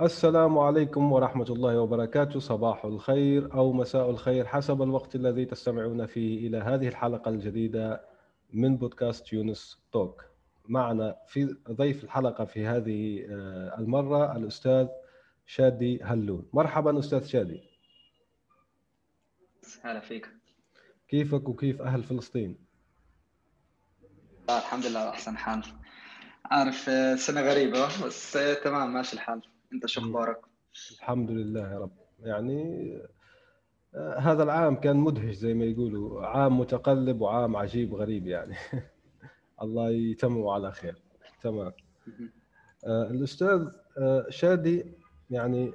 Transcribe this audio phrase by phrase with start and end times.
[0.00, 2.40] السلام عليكم ورحمة الله وبركاته.
[2.40, 8.00] صباح الخير أو مساء الخير حسب الوقت الذي تستمعون فيه إلى هذه الحلقة الجديدة
[8.52, 10.24] من بودكاست يونس توك.
[10.68, 14.88] معنا في ضيف الحلقة في هذه آه، المرة الأستاذ
[15.46, 16.48] شادي هلون.
[16.52, 17.60] مرحبا أستاذ شادي.
[19.82, 20.28] هلا فيك.
[21.08, 22.58] كيفك وكيف أهل فلسطين؟
[24.50, 25.62] الحمد لله أحسن حال.
[26.44, 29.55] عارف آه، سنة غريبة بس آه، تمام ماشي الحال.
[29.72, 30.40] انت شو أخبارك؟
[30.92, 31.92] الحمد لله يا رب.
[32.20, 32.92] يعني
[33.94, 36.26] آه، هذا العام كان مدهش زي ما يقولوا.
[36.26, 38.54] عام متقلب وعام عجيب غريب يعني.
[39.62, 41.02] الله يتمم على خير.
[41.42, 41.72] تمام.
[42.86, 44.86] آه، الأستاذ آه، شادي
[45.30, 45.72] يعني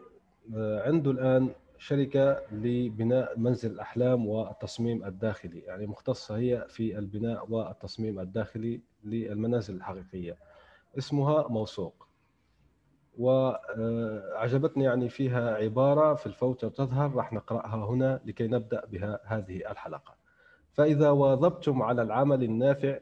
[0.56, 5.60] عنده الآن شركة لبناء منزل الأحلام والتصميم الداخلي.
[5.60, 10.38] يعني مختصة هي في البناء والتصميم الداخلي للمنازل الحقيقية.
[10.98, 12.11] اسمها موثوق.
[13.18, 20.14] وعجبتني يعني فيها عبارة في الفوتة تظهر راح نقرأها هنا لكي نبدأ بها هذه الحلقة.
[20.74, 23.00] فإذا واظبتم على العمل النافع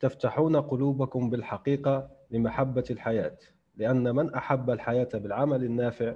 [0.00, 3.36] تفتحون قلوبكم بالحقيقة لمحبة الحياة
[3.76, 6.14] لأن من أحب الحياة بالعمل النافع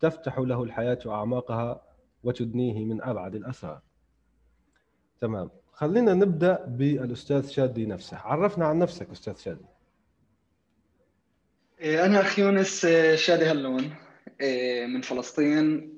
[0.00, 1.82] تفتح له الحياة أعماقها
[2.24, 3.80] وتدنيه من أبعد الأسرار
[5.20, 5.50] تمام.
[5.72, 8.16] خلينا نبدأ بالأستاذ شادي نفسه.
[8.18, 9.64] عرفنا عن نفسك أستاذ شادي.
[11.80, 13.94] أنا أخ يونس إيه، شادي هلون
[14.40, 15.96] إيه، من فلسطين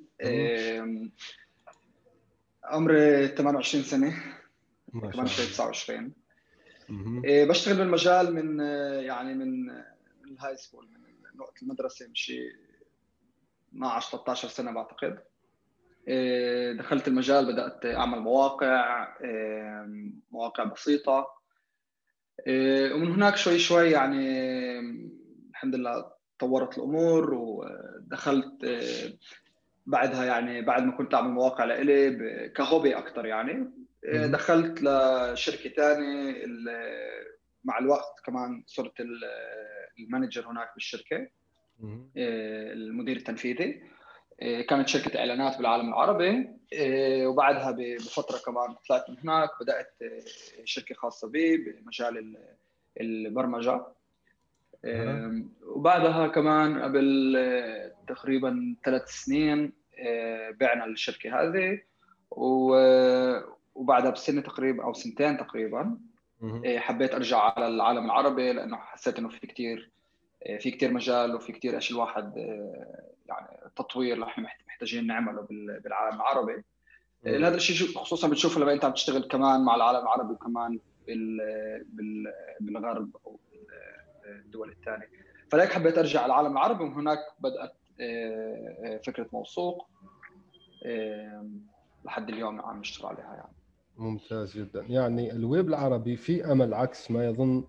[2.64, 4.22] عمري 28 سنة
[4.92, 6.12] كمان شوي 29
[7.48, 8.60] بشتغل بالمجال من
[9.04, 9.66] يعني من
[10.22, 10.88] من ال high school
[11.34, 12.52] من وقت المدرسة شيء
[13.72, 15.18] 12 13 سنة بعتقد.
[16.78, 19.08] دخلت المجال بدأت أعمل مواقع
[20.30, 21.38] مواقع بسيطة.
[22.94, 25.17] ومن هناك شوي شوي يعني
[25.58, 28.80] الحمد لله طورت الأمور ودخلت
[29.86, 33.70] بعدها يعني بعد ما كنت أعمل مواقع لإلي كهوبي أكثر يعني.
[34.04, 36.46] دخلت لشركة ثانية
[37.64, 38.92] مع الوقت كمان صرت
[39.98, 41.28] المانجر هناك بالشركة
[42.16, 43.82] المدير التنفيذي.
[44.40, 46.48] كانت شركة إعلانات بالعالم العربي.
[47.26, 49.94] وبعدها بفترة كمان طلعت من هناك بدأت
[50.64, 52.36] شركة خاصة بي بمجال
[53.00, 53.86] البرمجة.
[55.66, 61.80] وبعدها كمان قبل آه، تقريبا ثلاث سنين آه، بعنا الشركة هذه
[62.30, 65.98] وبعدها بسنة تقريبا أو سنتين تقريبا
[66.42, 69.90] آه، حبيت أرجع على العالم العربي لأنه حسيت إنه في كثير
[70.60, 72.36] في كثير مجال وفي كثير اشياء الواحد
[73.26, 73.46] يعني
[73.76, 75.46] تطوير اللي إحنا محتاجين نعمله
[75.84, 76.64] بالعالم العربي.
[77.26, 80.78] هذا الشيء خصوصا بتشوفه لما أنت عم تشتغل كمان مع العالم العربي وكمان
[82.60, 83.40] بالغرب أو
[84.28, 85.08] الدول الثانية.
[85.50, 89.86] فلهيك حبيت أرجع على العالم العربي ومن هناك بدأت آه، آه، فكرة موثوق
[92.04, 93.52] لحد اليوم عم نشتغل عليها يعني.
[93.96, 94.84] ممتاز جدا.
[94.88, 97.64] يعني الويب العربي في أمل عكس ما يظن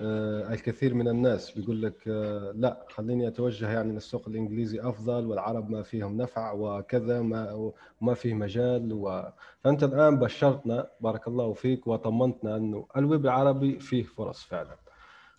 [0.00, 1.50] آه، الكثير من الناس.
[1.50, 2.08] بيقول لك
[2.54, 8.34] لا خليني أتوجه يعني للسوق الإنجليزي أفضل والعرب ما فيهم نفع وكذا ما وما فيه
[8.34, 8.92] مجال.
[8.92, 9.32] و...
[9.64, 14.83] فأنت الآن بشرتنا بارك الله فيك وطمنتنا أنه الويب العربي فيه فرص فعلا.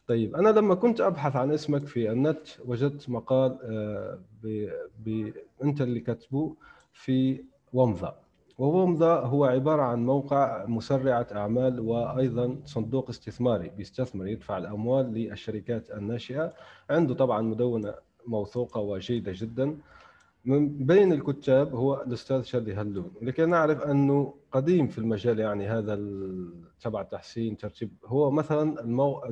[0.08, 4.70] طيب أنا لما كنت أبحث عن اسمك في النت وجدت مقال آه، ب...
[5.06, 5.34] ب...
[5.64, 6.56] أنت اللي كتبه
[6.94, 7.44] في
[7.74, 8.14] ومضة.
[8.58, 16.54] وومضة هو عبارة عن موقع مسرعة أعمال وأيضا صندوق استثماري بيستثمر يدفع الأموال للشركات الناشئة.
[16.90, 17.94] عنده طبعا مدونة
[18.28, 19.78] موثوقة وجيدة جدا.
[20.46, 26.00] من بين الكتاب هو الأستاذ شادي هلون لكي نعرف أنه قديم في المجال يعني هذا
[26.82, 27.92] تبع تحسين ترتيب.
[28.06, 29.24] هو مثلا المو...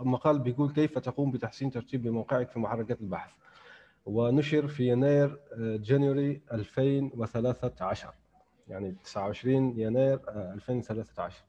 [0.00, 3.30] المقال بيقول كيف تقوم بتحسين ترتيب موقعك في محركات البحث.
[4.06, 8.14] ونشر في يناير جانيوري 2013
[8.68, 11.44] يعني 29 يناير 2013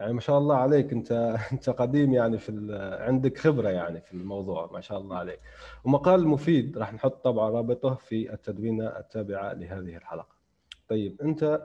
[0.00, 0.92] يعني ما شاء الله عليك.
[0.92, 1.12] انت
[1.52, 2.52] انت قديم يعني في
[3.00, 5.40] عندك خبرة يعني في الموضوع ما شاء الله عليك.
[5.84, 10.36] ومقال مفيد راح نحط طبعا رابطه في التدوينة التابعة لهذه الحلقة.
[10.88, 11.62] طيب انت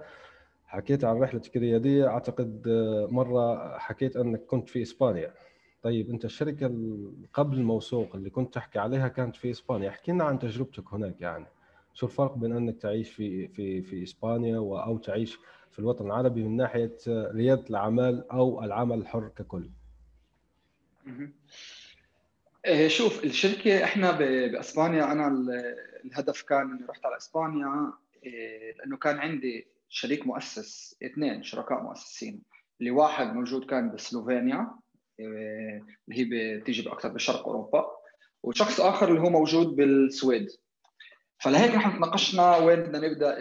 [0.65, 2.67] حكيت عن رحلتك الرياديه أعتقد
[3.11, 5.33] مرة حكيت أنك كنت في إسبانيا.
[5.83, 6.67] طيب انت الشركة
[7.33, 9.89] قبل الموثوق اللي كنت تحكي عليها كانت في إسبانيا.
[9.89, 11.45] احكي لنا عن تجربتك هناك يعني.
[11.95, 15.37] شو الفرق بين أنك تعيش في في في إسبانيا أو تعيش
[15.71, 19.69] في الوطن العربي من ناحية ريادة الأعمال أو العمل الحر ككل؟
[22.65, 25.27] إيه، شوف الشركة إحنا بأسبانيا أنا
[26.05, 27.93] الهدف كان إني رحت على إسبانيا
[28.23, 32.41] إيه، لأنه كان عندي شريك مؤسس اثنين شركاء مؤسسين.
[32.79, 34.71] اللي واحد موجود كان بسلوفينيا
[35.19, 37.85] إيه، اللي هي بتيجي أكثر بشرق أوروبا
[38.43, 40.47] وشخص آخر اللي هو موجود بالسويد.
[41.37, 43.35] فلهيك نحن تناقشنا وين بدنا نبدأ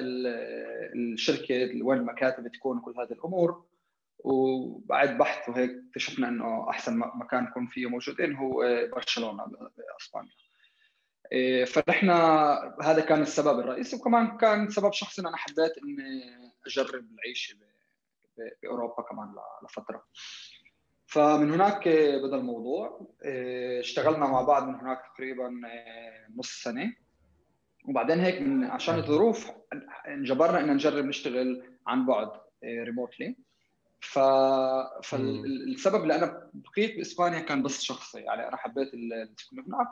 [0.95, 3.65] الشركة وين المكاتب تكون كل هذه الأمور.
[4.19, 8.53] وبعد بحث وهيك اكتشفنا إنه أحسن مكان يكون فيه موجودين هو
[8.93, 10.33] برشلونة بأسبانيا.
[11.33, 12.11] إيه، فنحن
[12.83, 13.97] هذا كان السبب الرئيسي.
[13.97, 16.23] وكمان كان سبب شخصي أنا حبيت إني
[16.67, 17.57] أجرب العيشة
[18.63, 20.05] بأوروبا كمان لفترة.
[21.07, 21.89] فمن هناك
[22.25, 23.09] بدأ الموضوع.
[23.79, 25.61] اشتغلنا مع بعض من هناك تقريبا
[26.37, 27.04] نص سنة.
[27.85, 29.51] وبعدين هيك من عشان الظروف
[30.09, 32.31] انجبرنا ان نجرب نشتغل عن بعد
[32.65, 33.37] ريموتلي
[34.01, 34.19] ف...
[35.03, 39.89] فالسبب اللي أنا بقيت بإسبانيا كان بس شخصي يعني أنا حبيت السكن هناك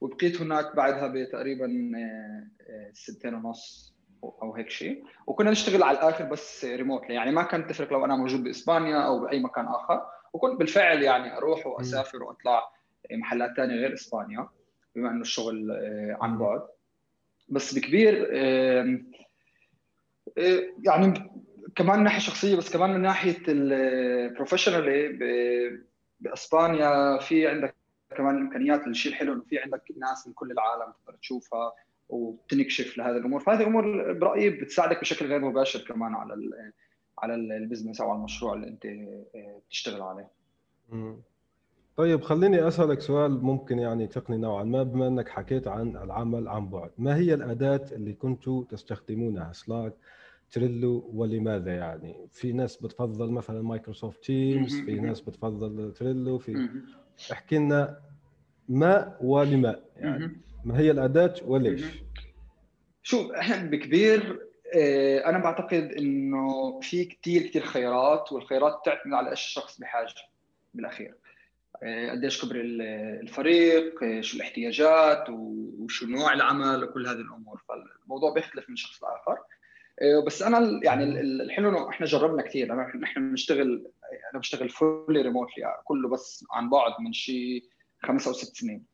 [0.00, 3.94] وبقيت هناك بعدها بتقريبا آه، آه، سنتين ونص
[4.24, 5.04] أو هيك شيء.
[5.26, 9.20] وكنا نشتغل على الآخر بس ريموتلي يعني ما كانت تفرق لو أنا موجود بإسبانيا أو
[9.20, 10.06] بأي مكان آخر.
[10.32, 12.70] وكنت بالفعل يعني أروح وأسافر وأطلع
[13.12, 14.48] محلات ثانية غير إسبانيا
[14.96, 16.62] بما إنه الشغل آه، عن بعد.
[17.50, 18.32] بس بكبير
[20.84, 21.30] يعني
[21.76, 25.08] كمان من ناحية شخصية بس كمان من ناحية البروفيشنالي
[26.20, 27.74] بإسبانيا في عندك
[28.16, 31.72] كمان إمكانيات الشيء الحلو إنه في عندك ناس من كل العالم تقدر تشوفها
[32.08, 33.40] وتنكشف لهذه الأمور.
[33.40, 36.34] فهذه الأمور برأيي بتساعدك بشكل غير مباشر كمان على
[37.18, 40.28] على ال business أو على المشروع اللي أنت آه، بتشتغل عليه.
[42.00, 46.70] طيب خليني أسألك سؤال ممكن يعني تقني نوعا ما بما إنك حكيت عن العمل عن
[46.70, 46.90] بعد.
[46.98, 49.92] ما هي الأداة اللي كنتوا تستخدمونها؟ Slack
[50.50, 56.68] Trello ولماذا يعني؟ في ناس بتفضل مثلا Microsoft Teams في ناس بتفضل Trello في
[57.32, 58.00] احكي لنا
[58.68, 60.40] ما ولما يعني.
[60.64, 61.84] ما هي الأداة وليش؟
[63.02, 64.40] شوف إحنا بكبير
[64.74, 70.14] آه، أنا بعتقد إنه في كثير كثير خيارات والخيارات تعتمد على إيش الشخص بحاجة
[70.74, 71.14] بالأخير.
[71.82, 72.56] قديش كبر
[73.20, 77.62] الفريق آه، شو الاحتياجات وشو نوع العمل وكل هذه الأمور.
[77.68, 79.38] فالموضوع بيختلف من شخص لآخر.
[80.02, 82.74] آه، بس أنا يعني الحلو إنه إحنا جربنا كثير.
[82.74, 83.86] نحن بنشتغل
[84.32, 87.64] أنا بشتغل فولي ريموتلي كله بس عن بعد من شيء
[88.02, 88.84] خمس أو ست سنين.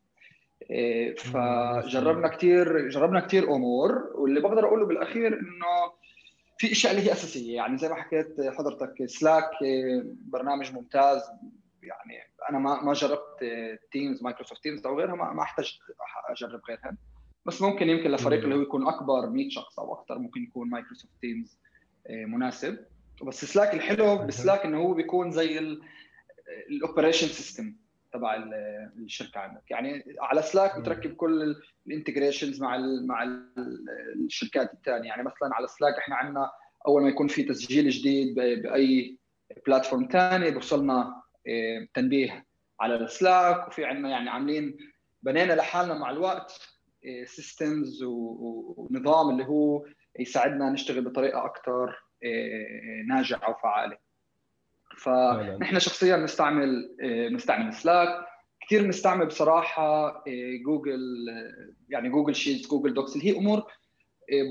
[0.71, 4.13] آه، فجربنا كثير جربنا كثير أمور.
[4.15, 5.93] واللي بقدر أقوله بالأخير إنه
[6.59, 7.57] في أشياء اللي هي أساسية.
[7.57, 11.23] يعني زي ما حكيت حضرتك Slack آه، برنامج ممتاز.
[11.87, 13.45] يعني أنا ما ما جربت
[13.93, 15.79] Teams Microsoft Teams أو غيرها ما أحتاج
[16.29, 16.97] أجرب غيرها.
[17.47, 21.13] بس ممكن يمكن لفريق اللي هو يكون أكبر 100 شخص أو أكثر ممكن يكون Microsoft
[21.21, 21.59] Teams
[22.07, 22.79] آه، مناسب.
[23.23, 25.79] بس Slack الحلو ب Slack إنه هو بيكون زي
[26.71, 27.77] ال operation system
[28.13, 28.35] تبع
[28.99, 29.71] الشركة عندك.
[29.71, 31.57] يعني على Slack بتركب كل
[31.87, 33.23] ال integrations مع ال مع
[34.17, 36.51] الشركات الثانية يعني مثلا على Slack إحنا عندنا
[36.87, 39.19] أول ما يكون في تسجيل جديد بأي
[39.67, 41.16] platform ثاني بوصلنا
[41.95, 42.47] تنبيه
[42.81, 44.77] على ال Slack وفي عندنا يعني عاملين
[45.23, 46.61] بنينا لحالنا مع الوقت
[47.25, 49.85] systems ونظام اللي هو
[50.19, 53.99] يساعدنا نشتغل بطريقة أكثر آه، ناجعة وفعالة.
[54.99, 56.97] فنحن شخصيا بنستعمل
[57.31, 58.27] بنستعمل Slack.
[58.61, 60.25] كثير بنستعمل بصراحة
[60.65, 61.01] جوجل
[61.89, 63.17] يعني Google Sheets Google Docs.
[63.17, 63.63] اللي هي أمور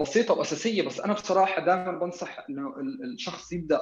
[0.01, 2.75] بسيطة وأساسية بس أنا بصراحة دائما بنصح إنه
[3.13, 3.81] الشخص يبدأ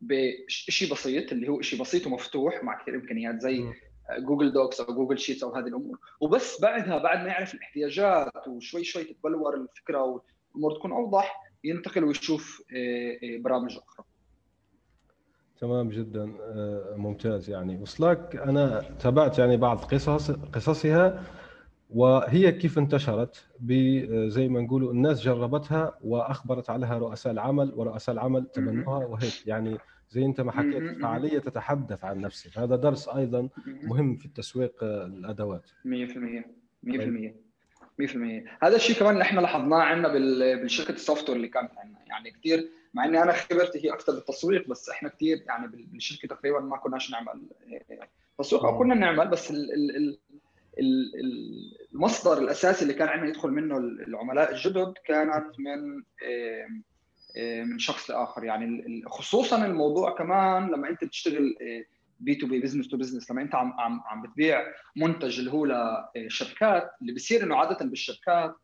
[0.00, 3.72] بشيء بسيط اللي هو شيء بسيط ومفتوح مع كثير إمكانيات زي
[4.18, 5.98] Google Docs أو Google Sheets أو هذه الأمور.
[6.20, 12.62] وبس بعدها بعد ما يعرف الاحتياجات وشوي شوي تتبلور الفكرة والأمور تكون أوضح ينتقل ويشوف
[12.76, 14.06] آه، آه، برامج أخرى.
[15.60, 17.78] تمام جدا آه، ممتاز يعني.
[17.78, 21.24] وسلاك أنا تابعت يعني بعض قصص قصصها.
[21.90, 23.46] وهي كيف انتشرت
[24.26, 29.46] زي ما نقولوا الناس جربتها وأخبرت عليها رؤساء العمل ورؤساء العمل تبنوها وهيك.
[29.46, 29.78] يعني
[30.10, 32.58] زي انت ما حكيت فعالية تتحدث عن نفسك.
[32.58, 34.16] هذا درس أيضا مهم.
[34.16, 35.70] في التسويق آه، الأدوات.
[35.84, 36.44] 100%
[36.82, 37.34] 100%
[37.98, 40.12] 100% هذا الشيء كمان إحنا لاحظناه عندنا
[40.62, 41.98] بالشركة ال software اللي كانت عندنا.
[42.06, 46.60] يعني كثير مع إني أنا خبرتي هي أكثر بالتسويق بس إحنا كثير يعني بالشركة تقريبا
[46.60, 47.42] ما كناش نعمل
[47.90, 50.18] آه، تسويق أو كنا نعمل بس ال ال
[50.78, 56.02] المصدر الأساسي اللي كان عندنا يدخل منه العملاء الجدد كانت من
[57.70, 61.56] من شخص لاخر يعني خصوصا الموضوع كمان لما أنت بتشتغل
[62.20, 64.62] B2B business to business لما أنت عم عم عم بتبيع
[64.96, 65.66] منتج اللي هو
[66.16, 68.54] لشركات اللي بصير إنه عادة بالشركات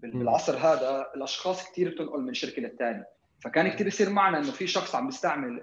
[0.00, 3.06] بالعصر هذا الأشخاص كثير بتنقل من شركة للثانيه
[3.44, 5.60] فكان كثير يصير معنا إنه في شخص عم بيستعمل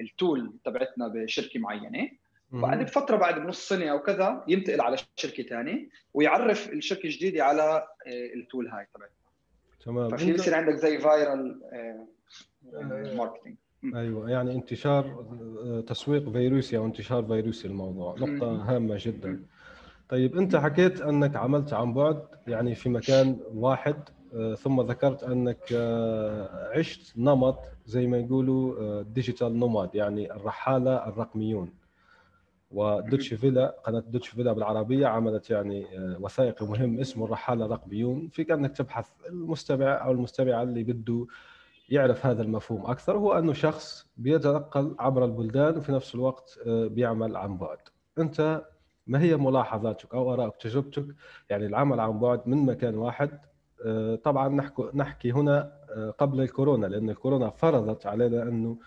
[0.00, 2.10] ال tool تبعتنا بشركة معينة.
[2.50, 7.62] بعد بفترة بعد بنص سنة أو كذا ينتقل على شركة ثانية ويعرف الشركة الجديدة على
[8.06, 9.16] آه، ال tool هاي تبعتنا
[9.84, 10.16] تمام.
[10.16, 11.60] ففي يصير عندك زي viral
[13.16, 13.56] marketing
[13.94, 15.26] أيوه يعني انتشار
[15.64, 18.14] آه، تسويق فيروسي أو انتشار فيروسي الموضوع.
[18.18, 19.42] نقطة هامة جدا.
[20.08, 23.96] طيب أنت حكيت أنك عملت عن بعد يعني في مكان واحد
[24.34, 31.72] آه، ثم ذكرت أنك آه، عشت نمط زي ما يقولوا digital nomad يعني الرحالة الرقميون.
[32.70, 35.86] ودويتشه فيله قناة دويتشه فيله بالعربية عملت يعني
[36.20, 41.26] وثائقي مهم اسمه الرحالة الرقميون فيك انك تبحث المستمع أو المستمعة اللي بده
[41.88, 43.16] يعرف هذا المفهوم أكثر.
[43.16, 47.78] هو أنه شخص بيتنقل عبر البلدان وفي نفس الوقت آه، بيعمل عن بعد.
[48.18, 48.62] أنت
[49.06, 51.06] ما هي ملاحظاتك أو آرائك تجربتك؟
[51.50, 53.40] يعني العمل عن بعد من مكان واحد.
[53.84, 58.78] آه، طبعا نحكي نحكي هنا آه، قبل الكورونا لأن الكورونا فرضت علينا أنه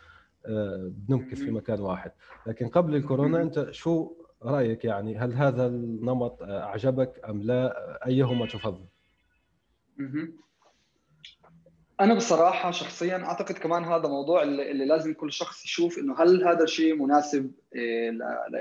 [0.89, 2.11] بنمكث في مكان واحد.
[2.47, 7.75] لكن قبل الكورونا أنت شو رأيك؟ يعني هل هذا النمط أعجبك أم لا؟
[8.07, 8.85] أيهما تفضل؟
[12.01, 16.63] أنا بصراحة شخصيا أعتقد كمان هذا موضوع اللي لازم كل شخص يشوف إنه هل هذا
[16.63, 18.11] الشيء مناسب إيه،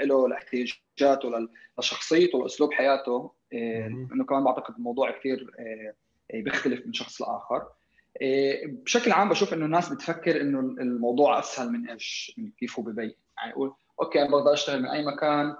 [0.04, 3.32] له لاحتياجاته لشخصيته لأسلوب حياته.
[3.52, 5.50] إيه، إنه كمان بعتقد الموضوع كثير
[6.34, 7.66] بيختلف من شخص لآخر.
[8.66, 13.14] بشكل عام بشوف إنه الناس بتفكر إنه الموضوع أسهل من إيش من كيف هو ببين
[13.36, 15.56] يعني يقول okay أنا بقدر أشتغل من أي مكان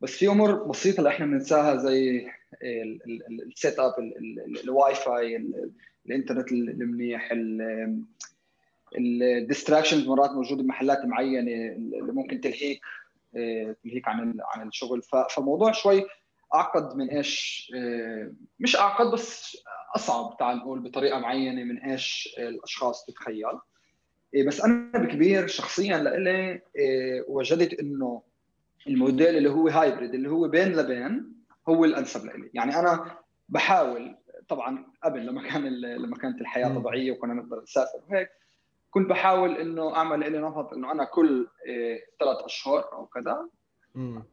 [0.00, 2.28] بس في أمور بسيطة اللي إحنا بننساها زي
[3.52, 3.94] ال setup
[4.64, 5.48] ال WiFi
[6.06, 7.32] الإنترنت المنيح
[8.98, 12.80] ال distractions مرات موجودة بمحلات معينة اللي ممكن تلهيك
[13.36, 15.02] آه، تلهيك عن عن الشغل.
[15.02, 16.04] فالموضوع شوي
[16.54, 19.56] أعقد من إيش آه، مش أعقد بس
[19.96, 23.44] أصعب تعال نقول بطريقة معينة من إيش الأشخاص تتخيل.
[23.44, 26.60] آه، بس أنا بكبير شخصيا لإلي
[27.28, 28.22] وجدت إنه
[28.86, 31.32] الموديل اللي هو hybrid اللي هو بين لبين
[31.68, 32.50] هو الأنسب لإلي.
[32.54, 33.16] يعني أنا
[33.48, 34.16] بحاول
[34.48, 38.30] طبعا قبل لما كان لما كانت الحياة طبيعية وكنا نقدر نسافر وهيك
[38.90, 41.48] كنت بحاول إنه أعمل لي نمط إنه أنا كل
[42.20, 43.48] ثلاث أشهر أو كذا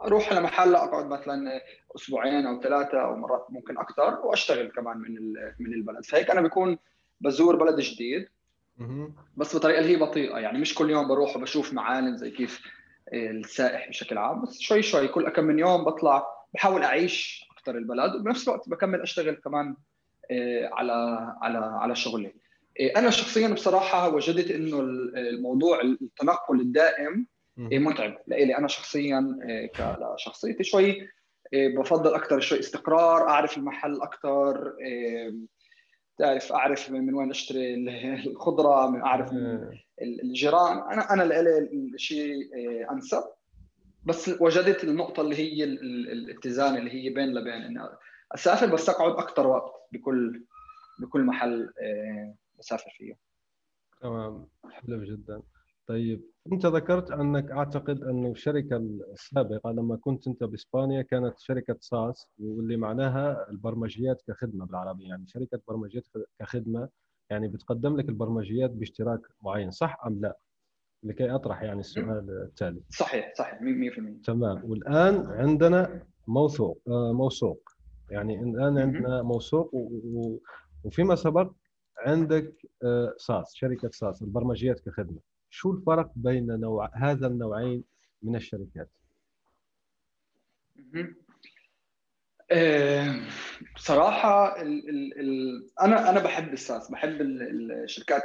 [0.01, 1.61] أروح على محل أقعد مثلا
[1.95, 6.05] أسبوعين أو ثلاثة أو مرات ممكن أكثر وأشتغل كمان من من البلد.
[6.05, 6.77] فهيك أنا بكون
[7.21, 8.27] بزور بلد جديد.
[9.37, 12.61] بس بطريقة اللي هي بطيئة يعني مش كل يوم بروح وبشوف معالم زي كيف
[13.13, 18.15] السائح بشكل عام بس شوي شوي كل كم من يوم بطلع بحاول أعيش أكثر البلد
[18.15, 19.75] وبنفس الوقت بكمل أشتغل كمان
[20.31, 20.93] آه، على
[21.41, 22.33] على على شغلي.
[22.79, 27.27] آه، أنا شخصيا بصراحة وجدت إنه الموضوع التنقل الدائم
[27.59, 29.39] متعب لإلي أنا شخصيا
[29.75, 31.09] كشخصيتي شوي
[31.53, 34.73] بفضل أكثر شوي استقرار أعرف المحل أكثر
[36.17, 37.75] تعرف أعرف من وين أشتري
[38.27, 40.77] الخضرة من أعرف من الجيران.
[40.77, 41.57] أنا أنا لإلي
[41.93, 42.49] الشيء
[42.91, 43.23] أنسب.
[44.05, 47.89] بس وجدت النقطة اللي هي الاتزان اللي هي بين لبين إنه
[48.31, 50.45] أسافر بس أقعد أكثر وقت بكل
[50.99, 51.73] بكل محل
[52.59, 53.17] بسافر فيه.
[54.01, 54.47] تمام.
[54.71, 55.41] حلو جدا.
[55.89, 56.21] طيب.
[56.53, 58.77] أنت ذكرت أنك أعتقد انه الشركة
[59.13, 65.03] السابقة لما كنت أنت بإسبانيا كانت شركة ساس واللي معناها البرمجيات كخدمة بالعربي.
[65.03, 66.07] يعني شركة برمجيات
[66.39, 66.89] كخدمة
[67.29, 70.37] يعني بتقدم لك البرمجيات باشتراك معين صح أم لا؟
[71.03, 72.81] لكي أطرح يعني السؤال التالي.
[72.89, 74.61] صحيح صحيح 100% تمام.
[74.65, 77.69] والآن عندنا موثوق آه، موثوق.
[78.09, 79.71] يعني الآن عندنا موثوق
[80.83, 81.51] وفيما سبق
[81.97, 82.53] عندك
[82.83, 85.28] آه، ساس شركة ساس البرمجيات كخدمة.
[85.49, 87.83] شو الفرق بين نوع هذا النوعين
[88.23, 88.89] من الشركات؟
[92.51, 93.19] آه،
[93.75, 98.23] بصراحة ال أنا أنا بحب الساس بحب الشركات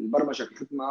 [0.00, 0.84] البرمجة كخدمة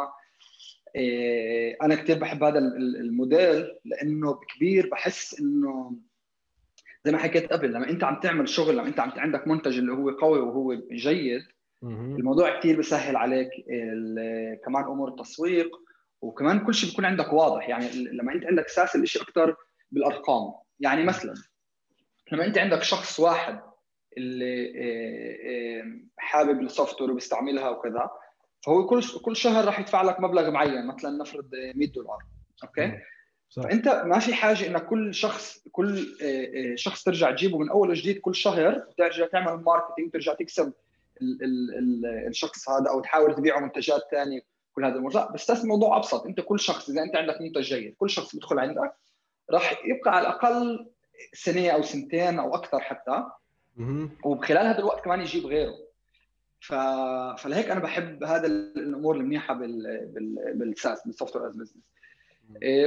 [0.96, 5.96] آه، أنا كثير بحب هذا الموديل لأنه بكبير بحس إنه
[7.04, 9.92] زي ما حكيت قبل لما أنت عم تعمل شغل لما أنت عم عندك منتج اللي
[9.92, 11.42] هو قوي وهو جيد
[11.82, 13.50] الموضوع كثير بسهل عليك
[14.64, 15.70] كمان أمور التسويق
[16.20, 17.68] وكمان كل شيء بيكون عندك واضح.
[17.68, 19.56] يعني لما أنت عندك أساس الشيء أكثر
[19.90, 20.52] بالأرقام.
[20.80, 21.34] يعني مثلا
[22.32, 23.60] لما أنت عندك شخص واحد
[24.16, 28.10] اللي آه، آه، حابب ال software وبيستعملها وكذا
[28.66, 32.18] فهو كل كل شهر راح يدفع لك مبلغ معين مثلا نفرض 100 دولار.
[32.64, 32.98] Okay؟
[33.48, 33.62] صح.
[33.62, 38.18] فأنت ما في حاجة إنك كل شخص كل آه، شخص ترجع تجيبه من أول وجديد
[38.18, 40.72] كل شهر ترجع تعمل marketing ترجع تكسب
[42.28, 44.40] الشخص هذا أو تحاول تبيعه منتجات ثانية
[44.72, 46.26] كل هذه الأمور لا بس الموضوع أبسط.
[46.26, 48.92] أنت كل شخص إذا أنت عندك منتج جيد كل شخص بيدخل عندك
[49.50, 50.90] راح يبقى على الأقل
[51.32, 53.24] سنة أو سنتين أو أكثر حتى.
[54.24, 55.74] وبخلال هذا الوقت كمان يجيب غيره.
[56.60, 56.74] ف...
[57.42, 60.06] فلهيك أنا بحب هذا الأمور المنيحة بال...
[60.14, 60.52] بال...
[60.54, 61.84] بال SaaS بال software as business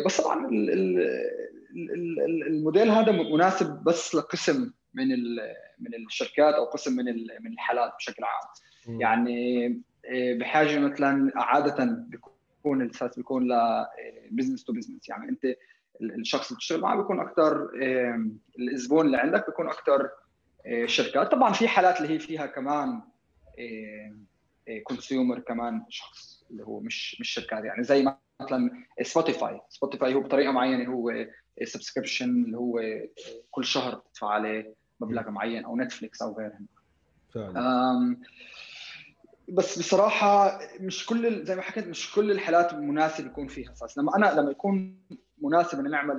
[0.06, 0.50] بس طبعا
[2.48, 5.08] الموديل هذا مناسب بس لقسم من
[5.80, 7.06] من الشركات أو قسم من
[7.42, 8.50] من الحالات بشكل عام.
[9.00, 9.66] يعني
[10.06, 13.48] إيه، بحاجة مثلا عاده بيكون ال SaaS بيكون
[14.32, 15.56] ل business to business يعني أنت
[16.02, 20.10] الشخص اللي بتشتغل معه بيكون أكثر إيه، الزبون اللي عندك بيكون أكثر
[20.66, 23.02] إيه، شركات طبعا في حالات اللي هي فيها كمان
[24.84, 27.64] consumer كمان شخص اللي هو مش مش شركات.
[27.64, 31.28] يعني زي مثلا سبوتيفاي سبوتيفاي هو بطريقة معينة هو
[31.64, 32.82] subscription اللي هو
[33.52, 34.74] كل شهر بتدفع عليه
[35.04, 36.68] مبلغ معين أو نتفليكس أو غيرهم
[39.50, 43.98] بس بصراحة مش كل زي ما حكيت مش كل الحالات مناسب يكون فيها أساس.
[43.98, 44.98] لما أنا لما يكون
[45.42, 46.16] مناسب إن نعمل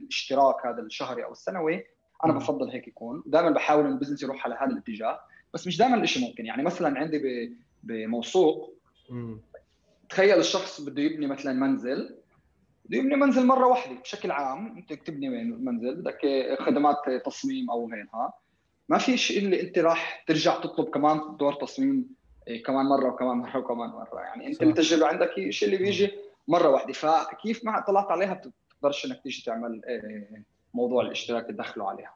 [0.00, 1.84] الاشتراك هذا الشهري أو السنوي
[2.24, 3.22] أنا بفضل هيك يكون.
[3.26, 5.20] دائما بحاول إن البزنس يروح على هذا الاتجاه.
[5.54, 6.46] بس مش دائما الشيء ممكن.
[6.46, 7.52] يعني مثلا عندي
[7.82, 8.78] بموثوق
[10.08, 12.21] تخيل الشخص بده يبني مثلا منزل.
[12.92, 16.20] بده يبني منزل مرة واحدة بشكل عام أنت تبني منزل بدك
[16.60, 18.32] خدمات تصميم أو غيرها.
[18.88, 22.06] ما في شيء اللي أنت راح ترجع تطلب كمان دور تصميم
[22.48, 24.20] إيه، كمان مرة وكمان مرة وكمان مرة.
[24.20, 26.10] يعني أنت التجربة عندك الشيء اللي بيجي
[26.48, 28.40] مرة واحدة فكيف ما طلعت عليها
[28.74, 30.44] بتقدرش إنك تيجي تعمل إيه،
[30.74, 32.14] موضوع الاشتراك تدخله عليها.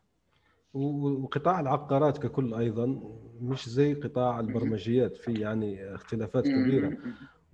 [0.74, 3.00] وقطاع العقارات ككل أيضا
[3.40, 6.96] مش زي قطاع البرمجيات في يعني اختلافات كبيرة.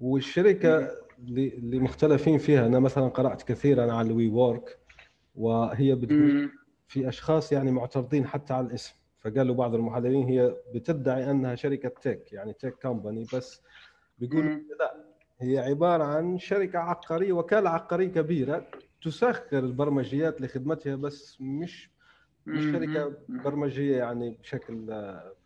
[0.00, 0.90] والشركة
[1.28, 2.66] اللي مختلفين فيها.
[2.66, 4.78] أنا مثلا قرأت كثيرا على الوي وورك
[5.34, 6.50] وهي بتقول
[6.88, 8.94] في أشخاص يعني معترضين حتى على الاسم.
[9.20, 13.62] فقالوا بعض المحللين هي بتدعي أنها شركة تك يعني تك كومباني بس
[14.18, 14.50] بيقولوا
[14.80, 15.04] لا
[15.40, 18.66] هي عبارة عن شركة عقارية وكالة عقارية كبيرة
[19.02, 21.90] تسخر البرمجيات لخدمتها بس مش
[22.46, 24.74] مش شركة برمجية يعني بشكل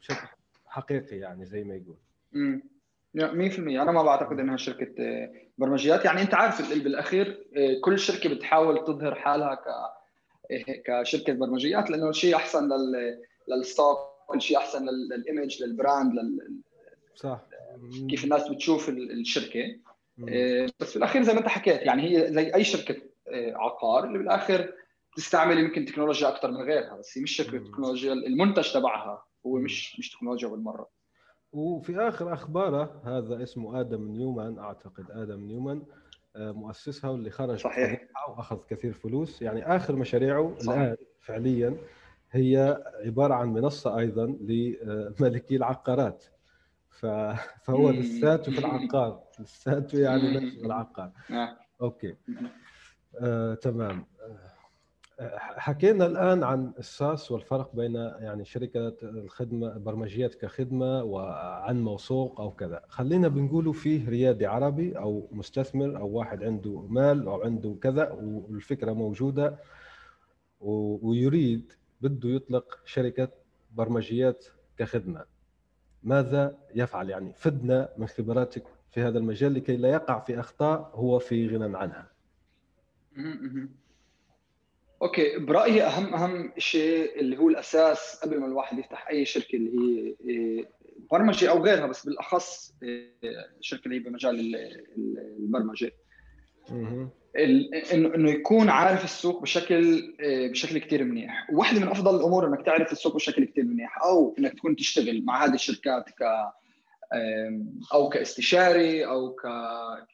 [0.01, 0.27] بشكل
[0.67, 1.97] حقيقي يعني زي ما يقول.
[3.15, 4.95] 100% أنا ما بعتقد إنها شركة
[5.59, 6.05] برمجيات.
[6.05, 7.47] يعني أنت عارف بالأخير
[7.85, 9.63] كل شركة بتحاول تظهر حالها ك
[10.87, 16.15] كشركة برمجيات لأنه الشيء أحسن لل لل stock كل شيء أحسن لل image لل brand
[16.15, 16.61] لل...
[17.15, 17.41] صح.
[18.11, 19.77] كيف الناس بتشوف الشركة.
[20.29, 22.97] إيه، بس في الاخير زي ما أنت حكيت يعني هي زي أي شركة
[23.33, 24.73] عقار اللي بالاخر
[25.17, 29.99] تستعمل يمكن تكنولوجيا أكثر من غيرها بس هي مش شركة تكنولوجيا المنتج تبعها هو مش
[29.99, 30.89] مش تكنولوجيا بالمرة.
[31.57, 35.83] وفي آخر أخباره هذا اسمه آدم نيومان أعتقد آدم نيومان
[36.37, 38.01] آه، مؤسسها واللي خرج صحيح.
[38.29, 39.43] واخذ كثير فلوس.
[39.43, 40.79] يعني آخر مشاريعه صحيح.
[40.81, 41.77] الآن فعليا
[42.31, 46.25] هي عبارة عن منصة أيضا لملكي العقارات.
[46.89, 51.11] فهو لساته في العقار لساته يعني نفسه العقار.
[51.31, 51.57] نعم.
[51.81, 52.17] أوكي.
[53.21, 54.07] آه، تمام.
[55.39, 62.83] حكينا الآن عن الساس والفرق بين يعني شركة الخدمة برمجيات كخدمة وعن موثوق أو كذا.
[62.89, 68.93] خلينا بنقولوا فيه ريادي عربي أو مستثمر أو واحد عنده مال أو عنده كذا والفكرة
[68.93, 69.59] موجودة
[70.61, 73.29] ويريد بده يطلق شركة
[73.75, 74.47] برمجيات
[74.79, 75.25] كخدمة.
[76.03, 81.19] ماذا يفعل؟ يعني فدنا من خبراتك في هذا المجال لكي لا يقع في أخطاء هو
[81.19, 82.11] في غنى عنها.
[85.03, 89.71] أوكي برأيي أهم أهم شيء اللي هو الأساس قبل ما الواحد يفتح أي شركة اللي
[89.79, 90.71] هي إيه،
[91.11, 92.75] برمجة أو غيرها بس بالأخص
[93.61, 94.57] الشركة إيه، اللي هي بمجال
[95.39, 95.93] البرمجة.
[97.93, 101.51] إنه إنه يكون عارف السوق بشكل آه، بشكل كثير منيح.
[101.51, 105.45] وواحده من أفضل الأمور إنك تعرف السوق بشكل كثير منيح أو إنك تكون تشتغل مع
[105.45, 106.23] هذه الشركات ك
[107.95, 109.43] أو كاستشاري أو ك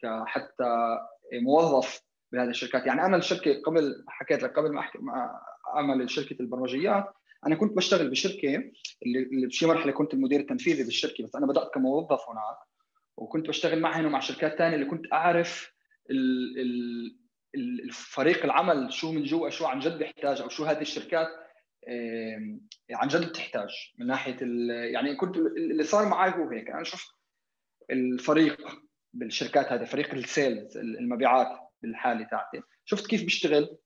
[0.01, 0.99] كحتى
[1.33, 2.01] موظف.
[2.33, 2.85] بهذه الشركات.
[2.85, 4.99] يعني أنا الشركة قبل حكيت لك قبل ما أحكي
[5.75, 7.05] أعمل شركة البرمجيات
[7.47, 8.71] أنا كنت بشتغل بشركة
[9.05, 12.57] اللي بشي مرحلة كنت المدير التنفيذي بالشركة بس أنا بدأت كموظف هناك
[13.17, 15.73] وكنت بشتغل معهم ومع شركات ثانية اللي كنت أعرف
[17.55, 21.27] الفريق العمل شو من جوا شو عن جد بيحتاج أو شو هذه الشركات
[22.91, 23.69] عن جد بتحتاج.
[23.97, 24.37] من ناحية
[24.91, 26.69] يعني كنت اللي صار معي هو هيك.
[26.69, 27.07] أنا شفت
[27.91, 28.67] الفريق
[29.13, 31.62] بالشركات هذه فريق السيلز المبيعات.
[31.83, 32.61] بالحالة تاعتي.
[32.85, 33.77] شفت كيف بيشتغل؟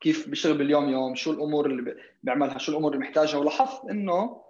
[0.00, 4.42] كيف بيشتغل باليوم يوم؟ شو الأمور اللي بيعملها؟ شو الأمور اللي محتاجها؟ ولاحظت إنه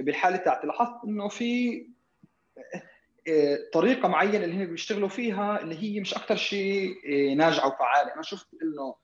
[0.00, 1.86] بالحالة تاعتي لاحظت إنه في
[3.72, 8.14] طريقة معينة اللي هم بيشتغلوا فيها اللي هي مش أكثر شيء آه، ناجعة وفعالة.
[8.14, 8.94] أنا شفت إنه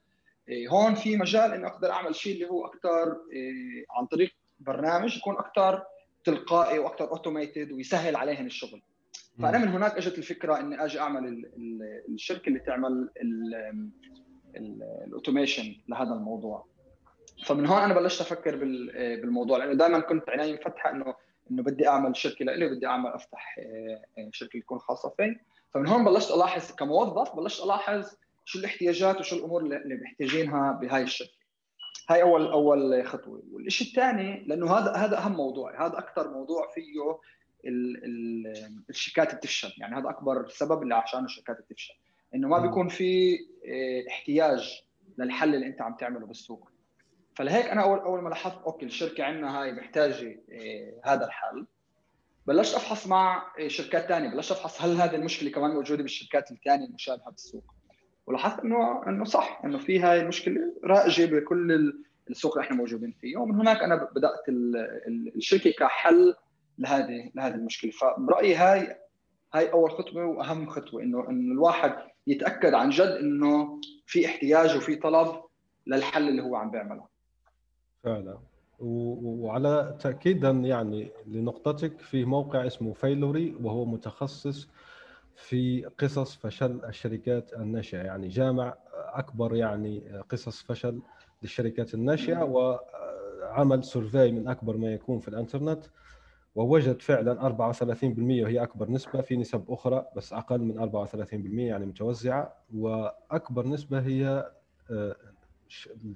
[0.49, 5.17] آه، هون في مجال انه أقدر أعمل شيء اللي هو أكثر آه، عن طريق برنامج
[5.17, 5.83] يكون أكثر
[6.23, 8.81] تلقائي وأكثر automated ويسهل عليهم الشغل.
[9.41, 11.45] فأنا من هناك إجت الفكرة إني أجي أعمل
[12.09, 13.09] الشركة اللي تعمل
[14.55, 16.65] ال automation لهذا الموضوع.
[17.45, 18.55] فمن هون أنا بلشت أفكر
[19.21, 21.15] بالموضوع لأنه دائما كنت عيني مفتحة انه
[21.51, 25.35] إنه بدي أعمل شركة لإلي وبدي اعمل أفتح آه، آه، شركة تكون خاصة في
[25.73, 31.37] فمن هون بلشت ألاحظ كموظف بلشت ألاحظ شو الاحتياجات وشو الأمور اللي محتاجينها بهاي الشركة.
[32.09, 33.43] هاي اول أول خطوة.
[33.51, 36.83] والشيء الثاني لأنه هذا هذا أهم موضوع هذا أكثر موضوع فيه
[37.65, 39.73] ال ال الشركات بتفشل.
[39.77, 41.93] يعني هذا أكبر سبب اللي عشان الشركات بتفشل.
[42.35, 44.83] إنه ما بيكون في آه، احتياج
[45.17, 46.69] للحل اللي أنت عم تعمله بالسوق.
[47.35, 51.65] فلهيك أنا أول أول ما لاحظت أوكي الشركة عندنا هاي محتاجة إيه هذا الحل.
[52.47, 56.85] بلشت أفحص مع إيه شركات ثانية بلشت أفحص هل هذه المشكلة كمان موجودة بالشركات الثانية
[56.85, 57.63] المشابهة بالسوق.
[58.27, 61.93] ولاحظت إنه إنه صح إنه في هاي المشكلة رائجة بكل
[62.29, 63.37] السوق اللي إحنا موجودين فيه.
[63.37, 64.49] ومن هناك أنا بدأت
[65.35, 66.35] الشركة كحل
[66.77, 67.91] لهذه لهذه المشكلة.
[67.91, 68.95] فبرايي هاي
[69.53, 71.93] هاي أول خطوة وأهم خطوة إنه انه الواحد
[72.27, 75.41] يتأكد عن جد إنه في احتياج وفي طلب
[75.87, 77.07] للحل اللي هو عم بيعمله.
[78.03, 78.39] فعلا.
[78.79, 84.69] وعلى تاكيدا يعني لنقطتك في موقع اسمه Failory وهو متخصص
[85.35, 87.97] في قصص فشل الشركات الناشئة.
[87.97, 91.01] يعني جامع أكبر يعني قصص فشل
[91.41, 95.85] للشركات الناشئة وعمل survey من أكبر ما يكون في الإنترنت.
[96.57, 98.03] ووجد فعلا 34%
[98.43, 102.53] وهي أكبر نسبة في نسب أخرى بس أقل من 34% يعني متوزعة.
[102.75, 104.51] وأكبر نسبة هي
[104.91, 105.15] آه،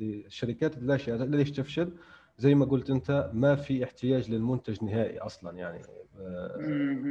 [0.01, 1.91] الشركات الناشئه ليش تفشل؟
[2.37, 5.81] زي ما قلت أنت ما في احتياج للمنتج نهائي أصلا يعني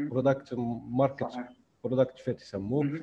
[0.08, 0.54] product
[0.90, 1.32] market
[1.84, 3.00] product fit يسموه.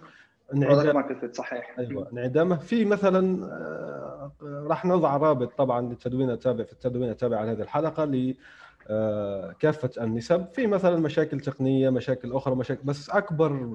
[0.54, 1.80] انعدام صحيح.
[1.80, 2.56] أيوه انعدامه.
[2.56, 8.04] في مثلا آه، راح نضع رابط طبعا للتدوين التابع في التدوين التابع على هذه الحلقة
[8.04, 8.36] آه،
[9.60, 10.48] كافة النسب.
[10.54, 13.74] في مثلا مشاكل تقنية مشاكل أخرى مشاكل بس أكبر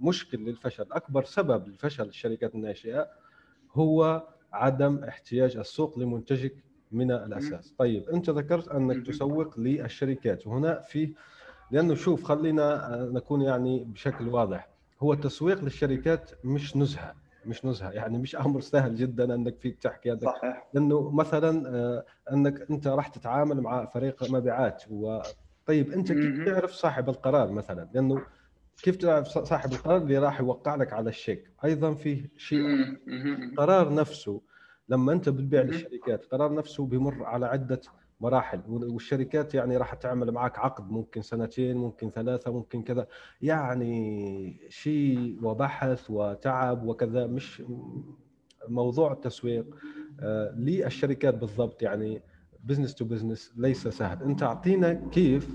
[0.00, 3.08] مشكل للفشل أكبر سبب لفشل الشركات الناشئة
[3.72, 6.54] هو عدم احتياج السوق لمنتجك
[6.92, 7.74] من الأساس.
[7.78, 11.14] طيب أنت ذكرت أنك تسوق للشركات وهنا في
[11.70, 14.68] لأنه شوف خلينا نكون يعني بشكل واضح
[15.02, 17.23] هو التسويق للشركات مش نزهة.
[17.46, 20.68] مش نزهة يعني مش أمر سهل جدا إنك فيك تحكي هذا صحيح.
[20.74, 25.20] لأنه مثلا آه، إنك أنت راح تتعامل مع فريق مبيعات و
[25.66, 28.22] طيب أنت كيف تعرف صاحب القرار مثلا؟ لأنه
[28.82, 32.64] كيف تعرف صاحب القرار اللي راح يوقع لك على الشيك؟ أيضا في شيء
[33.56, 34.40] قرار نفسه
[34.88, 37.80] لما أنت بتبيع للشركات قرار نفسه بيمر على عدة
[38.24, 38.60] مراحل.
[38.68, 43.06] والشركات يعني راح تعمل معك عقد ممكن سنتين ممكن ثلاثة ممكن كذا.
[43.42, 47.62] يعني شيء وبحث وتعب وكذا مش
[48.68, 49.66] موضوع التسويق.
[50.20, 52.22] آه، للشركات بالضبط يعني
[52.64, 54.22] business to business ليس سهل.
[54.22, 55.54] أنت أعطينا كيف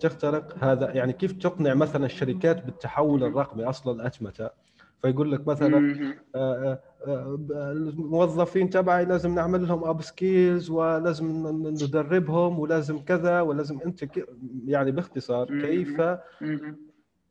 [0.00, 4.50] تخترق هذا؟ يعني كيف تقنع مثلا الشركات بالتحول الرقمي؟ أصلا الأتمتة.
[5.02, 5.94] فيقول لك مثلا
[7.06, 14.04] الموظفين تبعي لازم نعمل لهم upskills ولازم ندربهم ولازم كذا ولازم انت
[14.66, 16.00] يعني باختصار كيف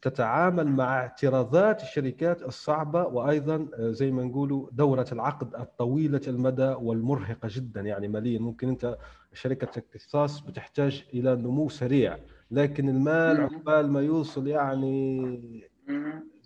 [0.01, 7.81] تتعامل مع اعتراضات الشركات الصعبة وأيضا زي ما نقولوا دورة العقد الطويلة المدى والمرهقة جدا.
[7.81, 8.97] يعني ماليا ممكن أنت
[9.33, 12.17] شركة اختصاص بتحتاج إلى نمو سريع
[12.51, 15.69] لكن المال عقبال ما يوصل يعني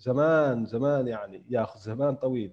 [0.04, 2.52] زمان زمان يعني ياخذ زمان طويل.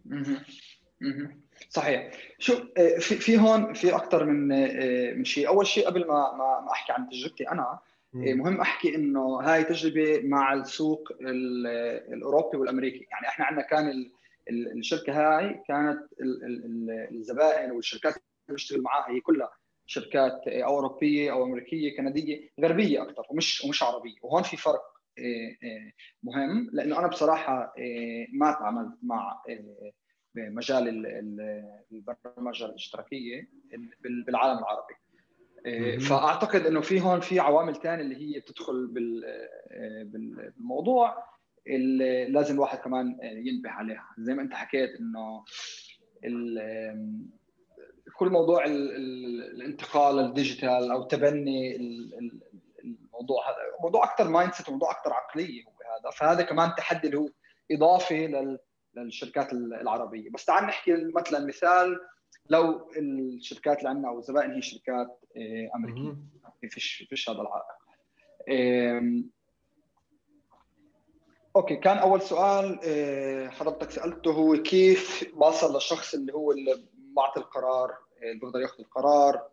[1.70, 2.12] صحيح.
[2.40, 5.48] شو آه، في في هون في أكثر من آه، من شيء.
[5.48, 7.80] أول شيء قبل ما ما أحكي عن تجربتي أنا
[8.16, 11.10] آه، مهم أحكي إنه هاي تجربة مع السوق
[12.14, 13.08] الأوروبي والأمريكي.
[13.12, 14.10] يعني إحنا عندنا كان
[14.50, 16.00] الشركة هاي كانت
[17.12, 19.52] الزبائن والشركات اللي بنشتغل معاها هي كلها
[19.86, 24.16] شركات أوروبية أو أمريكية كندية غربية أكثر ومش ومش عربية.
[24.22, 24.82] وهون في فرق.
[26.24, 26.70] مهم.
[26.74, 29.42] لأنه أنا بصراحة آه، ما تعاملت مع
[30.36, 31.06] مجال
[31.92, 33.50] البرمجة الاشتراكية
[34.28, 34.94] بالعالم العربي.
[36.00, 38.88] فأعتقد إنه في هون في عوامل ثانية اللي هي بتدخل
[40.06, 41.24] بالموضوع
[41.68, 44.16] اللي لازم الواحد كمان ينتبه عليها.
[44.18, 45.44] زي ما أنت حكيت إنه
[48.18, 51.78] كل موضوع الانتقال ال digital أو تبني
[53.14, 56.12] الموضوع هذا موضوع أكثر mindset وموضوع أكثر عقلية هو هذا.
[56.12, 57.30] فهذا كمان تحدي اللي هو
[57.72, 58.60] إضافي لل
[58.94, 60.30] للشركات العربية.
[60.30, 62.00] بس تعال نحكي مثلا مثال
[62.50, 66.16] لو الشركات اللي عندنا أو الزبائن هي شركات آه، أمريكية.
[66.70, 67.82] فيش فيش هذا العائق.
[71.56, 76.84] Okay كان أول سؤال آه، حضرتك سألته هو كيف بصل للشخص اللي هو اللي
[77.16, 79.50] معطي القرار اللي بيقدر ياخذ القرار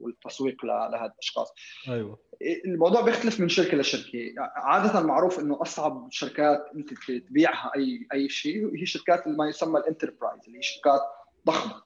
[0.00, 1.52] والتسويق لهذه الأشخاص.
[1.88, 2.18] أيوه.
[2.64, 4.34] الموضوع بيختلف من شركة لشركة.
[4.38, 10.40] عادة معروف إنه أصعب شركات انت تبيعها اي أي شيء هي شركات ما يسمى الأنتربرايز
[10.46, 11.00] اللي هي شركات
[11.46, 11.82] ضخمة.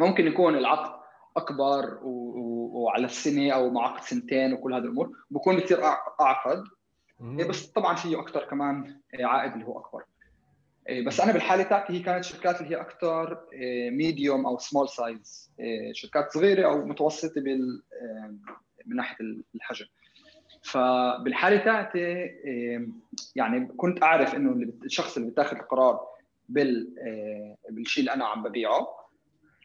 [0.00, 0.98] ممكن يكون العقد
[1.36, 5.16] أكبر وعلى السنة أو مع عقد سنتين وكل هذه الأمور.
[5.30, 5.84] بكون كثير
[6.20, 6.64] أعقد.
[7.20, 10.04] بس طبعا فيه أكثر كمان عائد اللي هو أكبر.
[11.06, 13.46] بس أنا بالحالة تاعتي هي كانت شركات اللي هي أكثر
[13.90, 15.50] medium أو small size
[15.92, 17.82] شركات صغيرة أو متوسطة بال
[18.86, 19.16] من ناحية
[19.54, 19.86] الحجم.
[20.62, 22.30] فبالحالة تاعتي
[23.36, 26.00] يعني كنت أعرف إنه الشخص اللي بيتاخذ القرار
[26.48, 26.94] بال
[27.70, 28.88] بالشيء اللي أنا عم ببيعه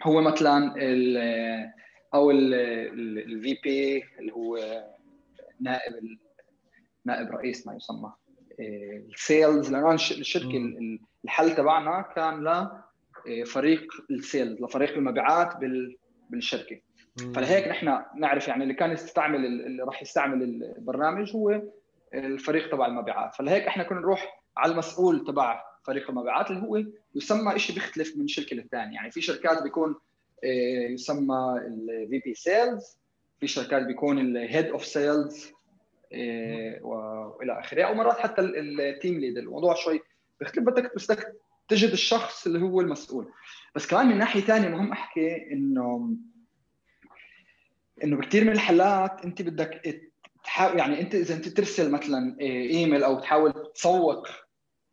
[0.04, 1.18] هو مثلا ال
[2.14, 4.58] أو ال VP اللي هو
[5.60, 5.94] نائب
[7.06, 8.14] نائب رئيس ما يسمى.
[8.60, 10.74] ال sales لأنه الشركة
[11.26, 12.68] الحل تبعنا كان
[13.28, 15.54] لفريق ال sales لفريق المبيعات
[16.30, 16.80] بالشركة.
[17.36, 21.62] فلهيك نحن نعرف يعني اللي كان يستعمل اللي راح يستعمل البرنامج هو
[22.14, 23.36] الفريق تبع المبيعات.
[23.36, 26.84] فلهيك إحنا كنا نروح على المسؤول تبع فريق المبيعات اللي هو
[27.16, 28.96] يسمى شيء بيختلف من شركة للثانية.
[28.96, 29.96] يعني في شركات بيكون
[30.94, 32.98] يسمى ال VP sales
[33.40, 35.52] في شركات بيكون ال head of sales
[36.82, 37.84] وإلى آخره.
[37.84, 40.02] أو مرات حتى ال team leader الموضوع شوي
[40.40, 40.66] بيختلف.
[40.66, 41.34] بدك بس بدك
[41.68, 43.32] تجد الشخص اللي هو المسؤول.
[43.76, 46.16] بس كمان من ناحية ثانية مهم أحكي إنه
[48.04, 50.02] إنه بكثير من الحالات أنت بدك
[50.44, 54.28] تحاول يعني أنت إذا أنت ترسل مثلا إيميل أو تحاول تسوق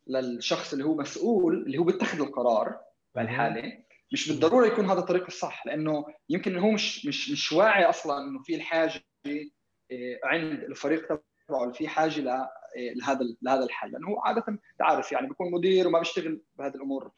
[0.07, 2.79] للشخص اللي هو مسؤول اللي هو بيتخذ القرار
[3.15, 3.77] بهالحاله
[4.13, 5.67] مش بالضرورة يكون هذا الطريق الصح.
[5.67, 9.03] لأنه يمكن هو مش مش مش واعي أصلا إنه في الحاجة
[10.23, 12.21] عند الفريق تبعه في حاجة
[12.95, 13.91] لهذا لهذا الحل.
[13.91, 17.11] لأنه هو عادة تعرف يعني بيكون مدير وما بيشتغل بهذه الأمور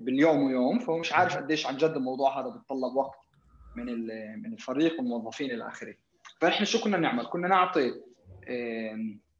[0.00, 3.18] باليوم ويوم فهو مش عارف قديش عن جد الموضوع هذا بيتطلب وقت
[3.76, 4.06] من
[4.42, 5.94] من الفريق والموظفين إلى آخره.
[6.40, 7.94] فإحنا شو كنا نعمل؟ كنا نعطي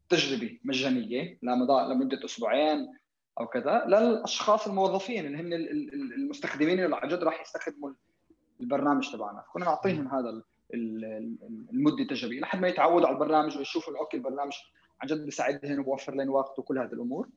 [0.08, 2.92] تجربة مجانية لمدى لمدة أسبوعين
[3.40, 5.52] أو كذا للأشخاص الموظفين اللي هن
[6.12, 7.90] المستخدمين اللي عن جد راح يستخدموا
[8.60, 9.44] البرنامج تبعنا.
[9.52, 10.42] كنا نعطيهم هذا
[10.74, 14.52] المدة التجريبيه لحد ما يتعودوا على البرنامج ويشوفوا okay البرنامج
[15.00, 17.28] عن جد بيساعدهم وبوفر لهم وقت وكل هذه الأمور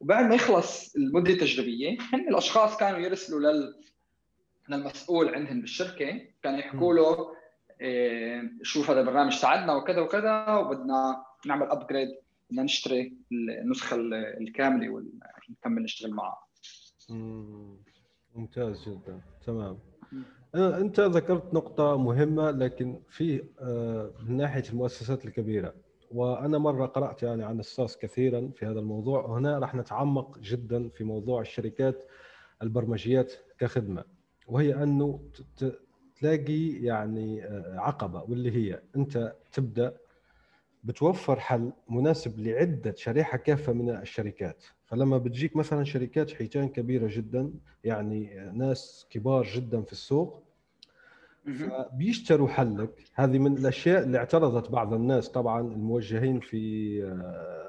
[0.00, 3.74] وبعد ما يخلص المدة التجريبية هن الأشخاص كانوا يرسلوا لل
[4.68, 7.36] للمسؤول عندهم بالشركة كانوا يحكوا له
[7.80, 12.08] إيه شوف هذا البرنامج ساعدنا وكذا وكذا وبدنا نعمل upgrade
[12.50, 13.96] بدنا نشتري النسخة
[14.40, 16.46] الكاملة ونكمل نشتغل معها.
[18.34, 19.78] ممتاز جدا تمام.
[20.54, 23.42] انت ذكرت نقطة مهمة لكن في
[24.28, 25.74] من ناحية المؤسسات الكبيرة.
[26.10, 29.24] وأنا مرة قرأت يعني عن الساس كثيرا في هذا الموضوع.
[29.26, 32.06] وهنا راح نتعمق جدا في موضوع الشركات
[32.62, 34.04] البرمجيات كخدمة.
[34.46, 35.20] وهي أنه
[36.20, 37.42] تلاقي يعني
[37.74, 39.96] عقبة واللي هي أنت تبدأ
[40.86, 44.64] بتوفر حل مناسب لعدة شريحة كافة من الشركات.
[44.84, 47.52] فلما بتجيك مثلا شركات حيتان كبيرة جدا
[47.84, 50.42] يعني ناس كبار جدا في السوق
[51.46, 52.90] فبيشتروا حلك.
[53.14, 57.00] هذه من الأشياء اللي اعترضت بعض الناس طبعا الموجهين في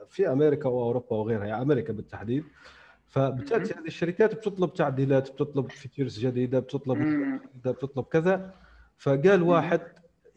[0.10, 2.44] في أمريكا وأوروبا وغيرها يعني أمريكا بالتحديد.
[3.08, 6.98] فبتأتي هذه الشركات بتطلب تعديلات بتطلب فيتشرز جديدة بتطلب
[7.66, 8.54] بتطلب كذا.
[8.98, 9.82] فقال واحد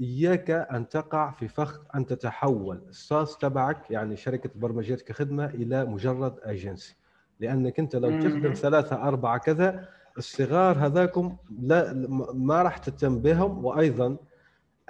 [0.00, 6.38] إياك أن تقع في فخ أن تتحول الساس تبعك يعني شركة برمجيات كخدمة إلى مجرد
[6.46, 6.96] ايجنسي
[7.40, 11.92] لأنك أنت لو تخدم ثلاثة أربعة كذا الصغار هذاكم لا
[12.34, 13.64] ما راح تهتم بهم.
[13.64, 14.16] وأيضا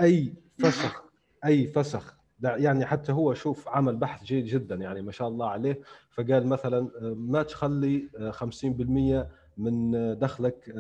[0.00, 1.02] أي فسخ
[1.44, 5.80] أي فسخ يعني حتى هو شوف عمل بحث جيد جدا يعني ما شاء الله عليه.
[6.10, 9.26] فقال مثلا ما تخلي 50%
[9.58, 10.74] من دخلك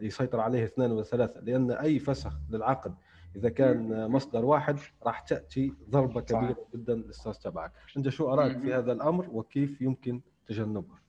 [0.00, 2.94] يسيطر عليه اثنين ولا ثلاثة لأن أي فسخ للعقد
[3.36, 6.74] إذا كان مصدر واحد راح تأتي ضربة كبيرة صح.
[6.74, 7.72] جدا للساس تبعك.
[7.96, 11.02] أنت شو ارائك في هذا الأمر وكيف يمكن تجنبه؟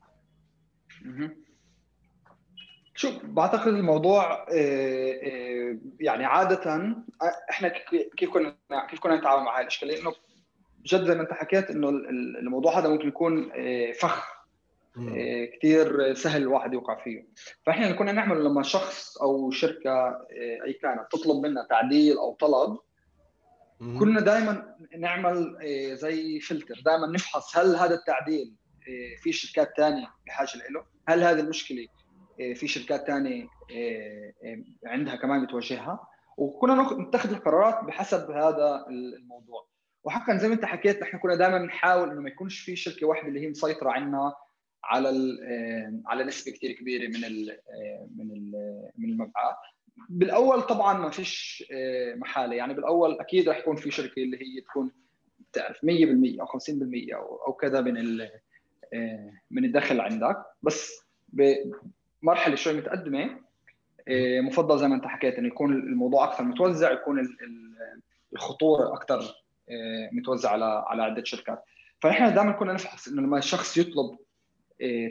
[2.96, 4.46] شوف بعتقد الموضوع
[6.00, 6.96] يعني عادة
[7.50, 7.68] إحنا
[8.18, 8.56] كيف كنا
[8.90, 10.14] كيف كنا نتعامل مع هاي الأشكالية؟ إنه
[10.86, 11.90] جد زي ما أنت حكيت إنه
[12.40, 13.52] الموضوع هذا ممكن يكون
[13.94, 14.42] فخ.
[15.58, 17.27] كثير سهل الواحد يوقع فيه.
[17.65, 20.08] فإحنا اللي كنا نعمله لما شخص أو شركة
[20.65, 22.77] أي كانت تطلب منا تعديل أو طلب
[23.99, 25.58] كنا دائما نعمل
[25.93, 26.82] زي فلتر.
[26.86, 28.56] دائما نفحص هل هذا التعديل
[29.21, 31.88] في شركات ثانية بحاجة له؟ هل هذه المشكلة
[32.38, 33.47] في شركات ثانية
[34.86, 39.67] عندها كمان بتواجهها؟ وكنا نتخذ القرارات بحسب هذا الموضوع.
[40.03, 43.27] وحقا زي ما أنت حكيت نحن كنا دائما نحاول إنه ما يكونش في شركة واحدة
[43.27, 44.34] اللي هي مسيطرة عنا
[44.84, 45.38] على
[46.06, 47.58] على نسبة كثير كبيرة من ال
[48.15, 48.52] من ال
[48.98, 49.58] من المبيعات.
[50.10, 52.56] بالأول طبعا ما فيش آه، محالة.
[52.56, 54.91] يعني بالأول أكيد رح يكون في شركة اللي هي تكون
[55.52, 57.13] بتعرف 100% أو 50%
[57.48, 58.22] أو كذا من
[58.93, 60.46] آه، من الدخل عندك.
[60.63, 63.39] بس بمرحلة شوي متقدمة
[64.08, 67.38] آه، مفضل زي ما أنت حكيت إنه يكون الموضوع أكثر متوزع يكون
[68.34, 69.43] الخطورة أكثر
[70.12, 71.63] متوزع على على عدة شركات.
[72.00, 74.17] فنحن دائما كنا نفحص إنه لما الشخص يطلب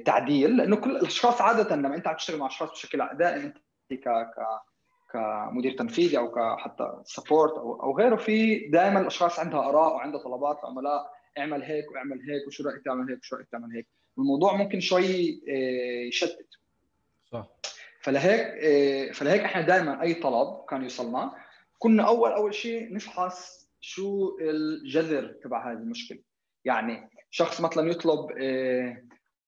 [0.06, 3.56] تعديل لأنه كل الأشخاص عادة لما أنت عم تشتغل مع أشخاص بشكل دائم أنت
[3.92, 4.62] ك ك
[5.12, 10.58] كمدير تنفيذي أو كحتى سبورت أو أو غيره في دائما الأشخاص عندها آراء وعندها طلبات
[10.64, 13.88] العملاء اعمل هيك واعمل هيك وشو رأيك تعمل هيك وشو رأيك تعمل هيك.
[14.18, 16.48] الموضوع ممكن شوي آه، يشتت.
[17.32, 17.46] صح.
[18.00, 21.32] فلهيك آه، فلهيك إحنا دائما أي طلب كان يوصلنا
[21.78, 26.18] كنا اول أول شيء نفحص شو الجذر تبع هذه المشكلة.
[26.64, 29.02] يعني شخص مثلا يطلب آه،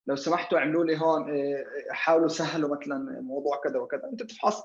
[0.07, 1.27] لو سمحتوا اعملوا لي هون
[1.91, 4.05] حاولوا سهلوا مثلا موضوع كذا وكذا.
[4.13, 4.63] انت تفحص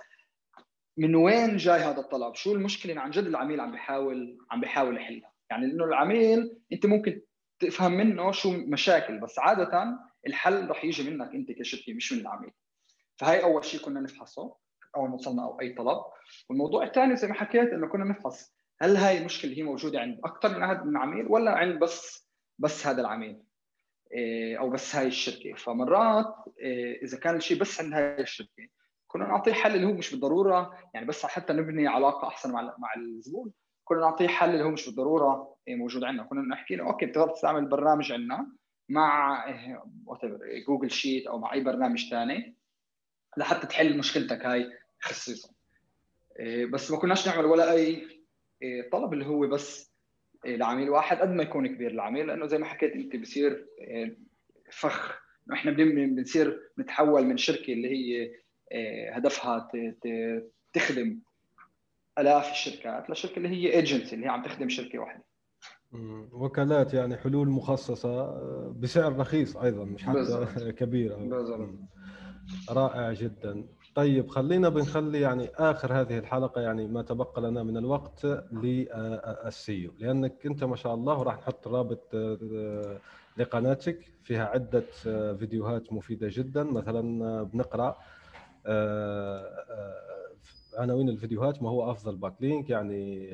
[0.98, 4.98] من وين جاي هذا الطلب؟ شو المشكلة؟ اللي عن جد العميل عم بيحاول عم بيحاول
[4.98, 5.32] يحلها.
[5.50, 7.22] يعني لأنه العميل أنت ممكن
[7.60, 12.52] تفهم منه شو مشاكل بس عادة الحل رح يجي منك أنت كشركة مش من العميل.
[13.18, 14.56] فهي أول شيء كنا نفحصه
[14.96, 15.98] أول ما وصلنا أو أي طلب.
[16.50, 20.60] والموضوع الثاني زي ما حكيت إنه كنا نفحص هل هاي المشكلة هي موجودة عند أكثر
[20.86, 23.44] من عميل ولا عند بس بس هذا العميل؟
[24.60, 25.54] أو بس هاي الشركة.
[25.54, 28.68] فمرات إيه، إذا كان الشيء بس عند هاي الشركة
[29.08, 32.94] كنا نعطيه حل اللي هو مش بالضرورة يعني بس حتى نبني علاقة أحسن مع مع
[32.98, 33.52] الزبون
[33.84, 36.24] كنا نعطيه حل اللي هو مش بالضرورة إيه، موجود عندنا.
[36.24, 38.52] كنا نحكي له أوكي بتقدر تستعمل البرنامج عندنا
[38.90, 39.46] مع
[40.68, 42.56] جوجل Sheet أو مع أي برنامج ثاني
[43.38, 44.70] لحتى تحل مشكلتك هاي
[45.02, 45.50] خصيصا.
[46.72, 48.08] بس ما كناش نعمل ولا أي
[48.92, 49.89] طلب اللي هو بس
[50.46, 53.66] لعميل واحد قد ما يكون كبير العميل لأنه زي ما حكيت أنت بصير
[54.72, 55.20] فخ
[55.54, 58.32] إحنا بنصير نتحول من شركة اللي هي
[58.72, 59.72] آه، هدفها
[60.74, 61.22] تخدم
[62.20, 65.24] آلاف الشركات لشركة اللي هي ايجنسي اللي هي عم تخدم شركة واحدة.
[66.32, 70.48] وكالات يعني حلول مخصصة آه، بسعر رخيص أيضا مش حتى بالزبط.
[70.80, 71.16] كبير.
[71.16, 71.70] بالزبط.
[72.70, 73.68] رائع جدا.
[74.00, 79.94] طيب خلينا بنخلي يعني آخر هذه الحلقة يعني ما تبقى لنا من الوقت لل SEO
[80.00, 82.98] لأنك أنت ما شاء الله وراح نحط رابط آه،
[83.38, 84.84] لقناتك فيها عدة
[85.36, 86.64] فيديوهات مفيدة جدا.
[86.64, 87.98] مثلا بنقرأ
[88.66, 93.30] آه، آه، عناوين الفيديوهات ما هو أفضل backlink يعني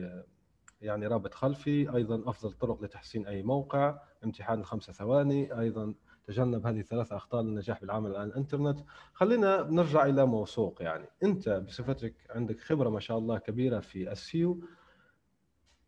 [0.82, 5.94] يعني رابط خلفي أيضا أفضل طرق لتحسين أي موقع امتحان الخمسه ثواني أيضا
[6.28, 8.80] تجنب هذه الثلاث أخطاء للنجاح بالعمل على الإنترنت.
[9.14, 11.06] خلينا نرجع إلى موثوق يعني.
[11.24, 14.60] أنت بصفتك عندك خبرة ما شاء الله كبيرة في ال SEO.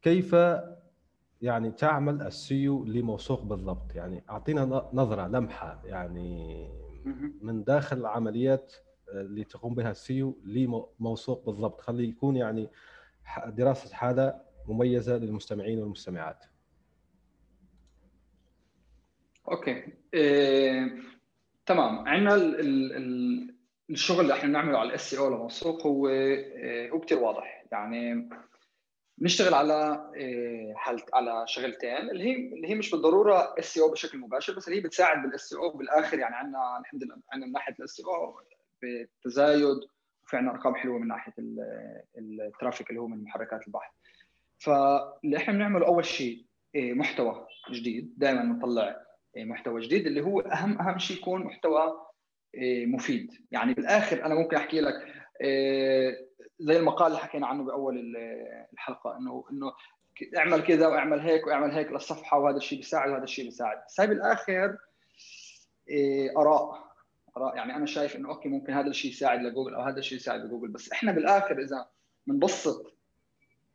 [0.01, 0.35] كيف
[1.41, 6.69] يعني تعمل ال SEO لموثوق بالضبط؟ يعني أعطينا نظرة لمحة يعني
[7.41, 8.73] من داخل عمليات
[9.09, 11.81] اللي تقوم بها ال SEO لموثوق بالضبط.
[11.81, 12.69] خلي يكون يعني
[13.47, 14.33] دراسة حاله
[14.67, 16.45] مميزة للمستمعين والمستمعات.
[19.51, 19.83] Okay.
[20.13, 20.97] إيه،
[21.65, 22.07] تمام.
[22.07, 22.35] عندنا
[23.89, 27.63] الشغل اللي إحنا بنعمله على ال SEO لموثوق هو إيه، هو كثير واضح.
[27.71, 28.29] يعني
[29.17, 34.55] بنشتغل على إيه، حل على شغلتين اللي هي اللي هي مش بالضرورة SEO بشكل مباشر
[34.55, 36.19] بس اللي هي بتساعد بال SEO بالآخر.
[36.19, 38.39] يعني عندنا الحمد لله عندنا من ناحية ال SEO
[38.83, 39.63] بتزايد
[40.23, 41.33] وفي عندنا أرقام حلوة من ناحية
[42.17, 43.91] الترافيك اللي هو من محركات البحث
[44.57, 48.13] فاللي إحنا بنعمله أول شيء إيه، محتوى جديد.
[48.17, 49.06] دائما نطلع إيه،
[49.45, 52.07] محتوى جديد اللي هو أهم أهم شيء يكون محتوى
[52.55, 53.31] إيه، مفيد.
[53.51, 54.93] يعني بالآخر أنا ممكن أحكي لك
[56.59, 58.17] زي المقال اللي حكينا عنه بأول
[58.73, 59.73] الحلقة إنه إنه
[60.37, 63.77] اعمل كذا واعمل هيك واعمل هيك للصفحة وهذا الشيء بيساعد وهذا الشيء بيساعد.
[63.87, 64.77] بس هاي بالآخر
[66.37, 66.87] آراء
[67.37, 67.55] آراء.
[67.55, 70.67] يعني أنا شايف إنه okay ممكن هذا الشيء يساعد لجوجل أو هذا الشيء يساعد لجوجل.
[70.67, 71.87] بس إحنا بالآخر إذا
[72.27, 72.97] بنبسط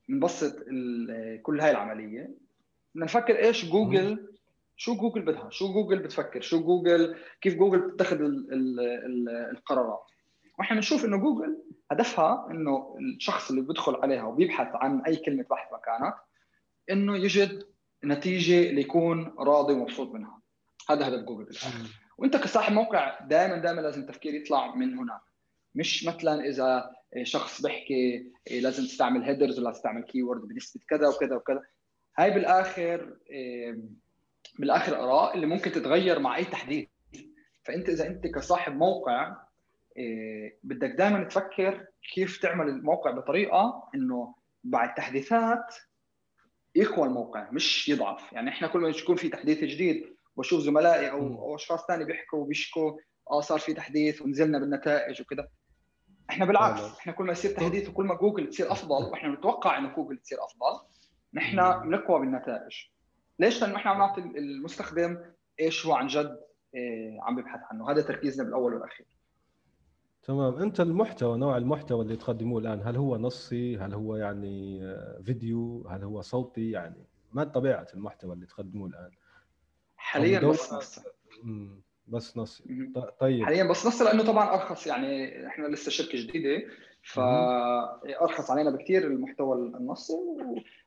[0.08, 0.58] بنبسط
[1.42, 2.30] كل هاي العملية
[2.94, 4.31] بدنا نفكر إيش جوجل
[4.82, 8.18] شو جوجل بدها؟ شو جوجل بتفكر؟ شو جوجل؟ كيف جوجل بتتخذ
[9.52, 10.02] القرارات؟
[10.58, 15.72] وإحنا بنشوف إنه جوجل هدفها إنه الشخص اللي بيدخل عليها وبيبحث عن أي كلمة بحث
[15.72, 16.14] مكانك
[16.90, 17.66] إنه يجد
[18.04, 20.40] نتيجة اللي يكون راضي ومبسوط منها.
[20.90, 21.88] هذا هدف جوجل بالاخر
[22.18, 25.20] وإنت كصاحب موقع دائما دائما لازم تفكيرك يطلع من هناك.
[25.74, 26.90] مش مثلا إذا
[27.22, 31.62] شخص بيحكي لازم تستعمل headers ولا تستعمل keyword بنسبة كذا وكذا وكذا.
[32.18, 33.16] هاي بالآخر
[34.58, 36.88] بالاخر آراء اللي ممكن تتغير مع أي تحديث.
[37.64, 39.36] فأنت إذا أنت كصاحب موقع
[40.62, 44.34] بدك دائما تفكر كيف تعمل الموقع بطريقة إنه
[44.64, 45.74] بعد تحديثات
[46.74, 48.32] يقوى الموقع مش يضعف.
[48.32, 52.38] يعني إحنا كل ما يكون في تحديث جديد واشوف زملائي أو أو أشخاص ثاني بيحكوا
[52.38, 52.98] وبيشكوا
[53.30, 55.48] آه صار في تحديث ونزلنا بالنتائج وكذا
[56.30, 59.94] إحنا بالعكس إحنا كل ما يصير تحديث وكل ما جوجل تصير أفضل وإحنا بنتوقع إنه
[59.94, 60.86] جوجل تصير أفضل
[61.34, 62.91] نحن بنقوى بالنتائج.
[63.38, 65.18] ليش؟ لأنه إحنا عم نعطي المستخدم
[65.60, 66.40] إيش هو عن جد
[66.74, 67.90] إيه عم بيبحث عنه.
[67.90, 69.06] هذا تركيزنا بالأول والأخير.
[70.22, 70.54] تمام.
[70.54, 74.80] أنت المحتوى نوع المحتوى اللي تقدموه الآن هل هو نصي؟ هل هو يعني
[75.24, 79.10] فيديو؟ هل هو صوتي؟ يعني ما طبيعة المحتوى اللي تقدموه الآن.
[79.96, 81.00] حاليا بس نصي.
[82.06, 82.64] بس نصي.
[83.20, 83.44] طيب.
[83.44, 84.86] حاليا بس نصي لأنه طبعا أرخص.
[84.86, 86.68] يعني إحنا لسه شركة جديدة.
[87.02, 90.12] فارخص علينا بكثير المحتوى النصي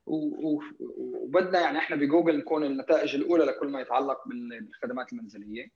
[0.05, 5.71] وبدنا يعني إحنا بجوجل نكون النتائج الأولى لكل ما يتعلق بالخدمات المنزلية.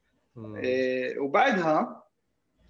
[0.56, 2.04] إيه وبعدها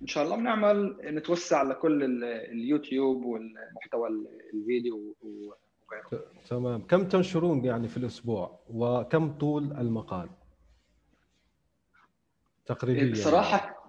[0.01, 4.09] إن شاء الله بنعمل نتوسع لكل اليوتيوب والمحتوى
[4.53, 6.24] الفيديو وغيره.
[6.49, 6.82] تمام.
[6.82, 10.30] كم تنشرون يعني في الأسبوع؟ وكم طول المقال؟
[12.70, 13.11] تقريبا يعني.
[13.11, 13.86] بصراحة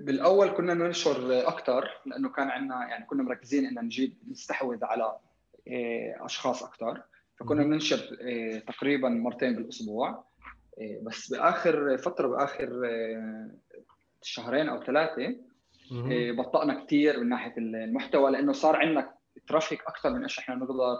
[0.00, 5.16] بالأول كنا ننشر أكثر لأنه كان عندنا يعني كنا مركزين إن نجيب نستحوذ على
[5.66, 7.02] إيه، أشخاص أكثر
[7.36, 10.24] فكنا بننشر إيه، تقريبا مرتين بالأسبوع.
[10.78, 12.70] إيه، بس بآخر فترة بآخر
[14.22, 15.36] شهرين أو ثلاثة
[16.32, 19.14] بطأنا كثير من ناحية المحتوى لأنه صار عندنا
[19.46, 20.98] ترافيك أكثر من إيش إحنا نقدر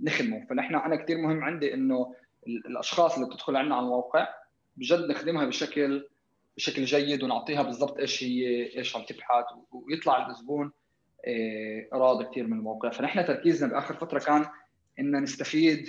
[0.00, 0.46] نخدمه.
[0.46, 2.14] فنحن أنا كثير مهم عندي إنه
[2.46, 4.28] الأشخاص اللي بتدخل عندنا على الموقع
[4.78, 6.08] بجد نخدمها بشكل
[6.56, 9.44] بشكل جيد ونعطيها بالضبط إيش هي إيش عم تبحث.
[9.72, 10.72] ويطلع الزبون
[11.26, 12.90] آه، راضي كثير من الموقع.
[12.90, 14.46] فنحن تركيزنا بآخر فترة كان
[14.98, 15.88] إن نستفيد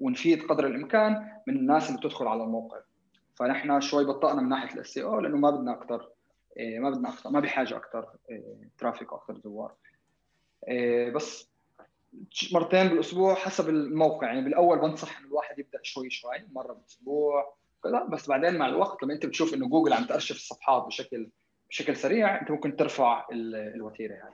[0.00, 2.80] ونفيد قدر الإمكان من الناس اللي بتدخل على الموقع.
[3.34, 6.08] فنحن شوي بطأنا من ناحية ال SEO لأنه ما بدنا أكثر
[6.58, 8.08] آه، ما بدنا أكثر ما بحاجه أكثر
[8.78, 9.74] traffic وأكثر زوار.
[10.68, 11.48] آه، بس
[12.52, 14.26] مرتين بالأسبوع حسب الموقع.
[14.26, 17.54] يعني بالأول بنصح انه الواحد يبدأ شوي شوي مرة بالأسبوع
[17.84, 21.30] كذا بس بعدين مع الوقت لما انت بتشوف انه جوجل عم تارشف الصفحات بشكل
[21.70, 24.32] بشكل سريع انت ممكن ترفع الوتيرة هاي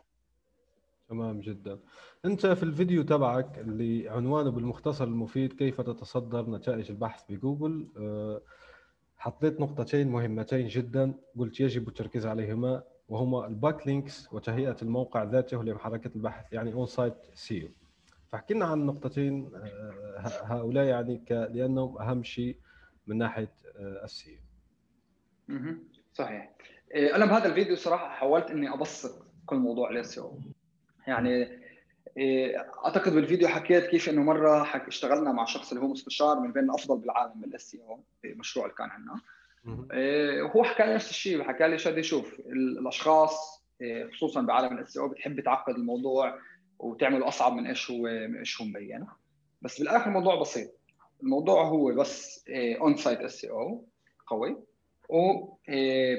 [1.08, 1.78] تمام جدا.
[2.24, 8.40] انت في الفيديو تبعك اللي عنوانه بالمختصر المفيد كيف تتصدر نتائج البحث بجوجل آه،
[9.16, 16.10] حطيت نقطتين مهمتين جدا قلت يجب التركيز عليهما وهما ال backlinks وتهيئة الموقع ذاته لمحركات
[16.16, 17.68] البحث يعني on-site SEO.
[18.28, 22.56] فاحكي لنا عن النقطتين آه، هؤلاء يعني لأنهم أهم شيء
[23.10, 24.38] من ناحية آه، ال SEO
[26.12, 26.50] صحيح.
[26.94, 30.20] إيه، أنا بهذا الفيديو صراحة حاولت إني أبسط كل موضوع ال SEO
[31.06, 31.60] يعني
[32.16, 36.52] إيه، أعتقد بالفيديو حكيت كيف إنه مرة حك اشتغلنا مع شخص اللي هو مستشار من
[36.52, 39.20] بين الأفضل بالعالم بال SEO المشروع اللي كان عندنا.
[40.42, 43.64] وهو حكى لي نفس الشيء حكى لي شادي شوف الأشخاص
[44.12, 46.38] خصوصا بعالم ال SEO بتحب تعقد الموضوع
[46.78, 49.06] وتعمله أصعب من إيش هو من إيش هو مبين
[49.62, 50.79] بس بالآخر الموضوع بسيط.
[51.22, 53.84] الموضوع هو بس on-site SEO
[54.26, 54.56] قوي
[55.08, 55.46] و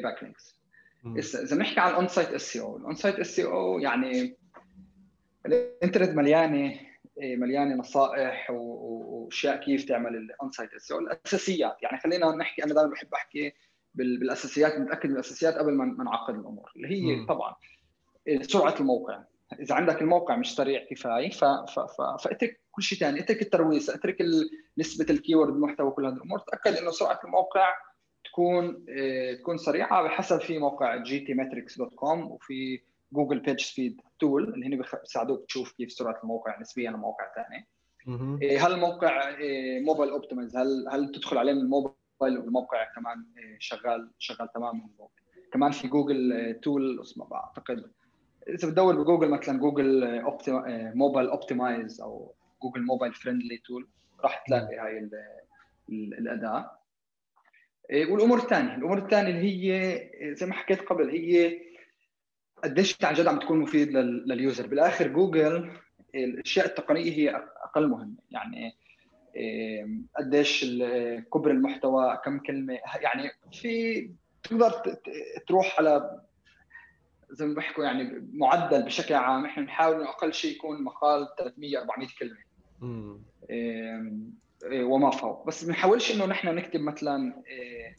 [0.03, 0.61] backlinks
[1.05, 4.37] إذا بنحكي عن ال on-site SEO ال on-site SEO يعني
[5.45, 6.79] الإنترنت مليانة
[7.21, 12.89] إيه، مليانة نصائح وأشياء كيف تعمل ال on-site SEO الأساسيات يعني خلينا نحكي أنا دائما
[12.89, 13.53] بحب أحكي
[13.95, 17.25] بالأساسيات نتاكد من الأساسيات قبل ما نعقد الأمور اللي هي م.
[17.25, 17.55] طبعا
[18.41, 19.23] سرعة الموقع
[19.59, 21.29] إذا عندك الموقع مش سريع كفاية.
[22.19, 24.21] فأترك كل شيء ثاني أترك الترويج أترك
[24.77, 26.39] نسبة ال keyword المحتوى كل هذه الأمور.
[26.39, 27.73] تأكد إنه سرعة الموقع
[28.25, 32.81] تكون آه تكون سريعة بحسب في موقع GTmetrix dot com وفي
[33.13, 37.67] Google PageSpeed tool اللي هن بيساعدوك تشوف كيف سرعة الموقع نسبيا لمواقع ثانية
[38.41, 39.35] إيه هل الموقع
[39.85, 45.07] mobile optimized هل هل تدخل عليه من الموبايل والموقع كمان إيه شغال شغال تمام من
[45.53, 47.91] كمان في Google tool اسمه بعتقد.
[48.47, 50.21] إذا بتدور بجوجل مثلا Google
[50.95, 53.87] mobile optimized أو Google mobile friendly tool
[54.23, 55.09] راح تلاقي هاي
[55.89, 56.71] الأداة.
[57.89, 61.61] إيه، والأمور الثانية الأمور الثانية اللي هي زي ما حكيت قبل هي
[62.63, 64.67] قديش عن جد عم تكون مفيد لل user.
[64.67, 65.71] بالآخر جوجل
[66.15, 67.29] الأشياء التقنية هي
[67.63, 68.17] أقل مهمة.
[68.31, 68.75] يعني
[69.35, 70.65] إيه، قديش
[71.33, 74.09] كبر المحتوى كم كلمة يعني في
[74.43, 74.71] تقدر
[75.47, 76.21] تروح على
[77.29, 79.45] زي ما بيحكوا يعني معدل بشكل عام.
[79.45, 82.37] إحنا بنحاول إنه أقل شيء يكون مقال 300 400 كلمة.
[82.83, 83.30] إيه
[84.73, 85.47] وما فوق.
[85.47, 87.95] بس ما بنحاولش إنه نحن نكتب مثلا إيه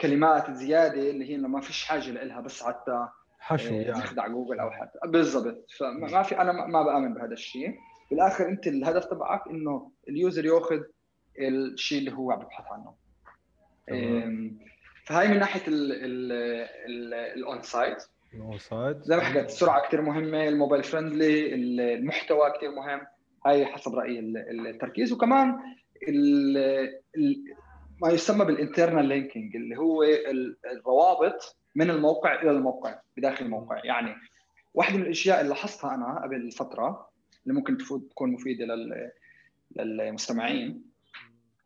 [0.00, 4.02] كلمات زيادة اللي هي ما فيش حاجة لها بس حتى حشو إيه يعني.
[4.02, 4.98] تخدع جوجل أو حتى.
[5.04, 5.66] بالضبط.
[5.78, 7.74] فما في أنا ما بآمن بهذا الشيء.
[8.10, 10.80] بالآخر أنت الهدف تبعك إنه اليوزر يأخذ
[11.38, 12.94] الشيء اللي هو عم يبحث عنه.
[15.04, 15.62] فهي من ناحية
[17.36, 18.02] الاون سايت
[18.34, 23.00] الاون سايت زي ما حكيت السرعة كثير مهمة ال mobile friendly المحتوى كثير مهم.
[23.46, 24.18] هاي حسب رايي
[24.50, 25.12] التركيز.
[25.12, 25.58] وكمان
[28.02, 30.02] ما يسمى بال internal linking اللي هو
[30.72, 33.84] الروابط من الموقع إلى الموقع بداخل الموقع.
[33.84, 34.14] يعني
[34.74, 37.10] واحدة من الأشياء اللي لاحظتها أنا قبل فترة
[37.42, 37.78] اللي ممكن
[38.10, 38.66] تكون مفيدة
[39.76, 40.82] للمستمعين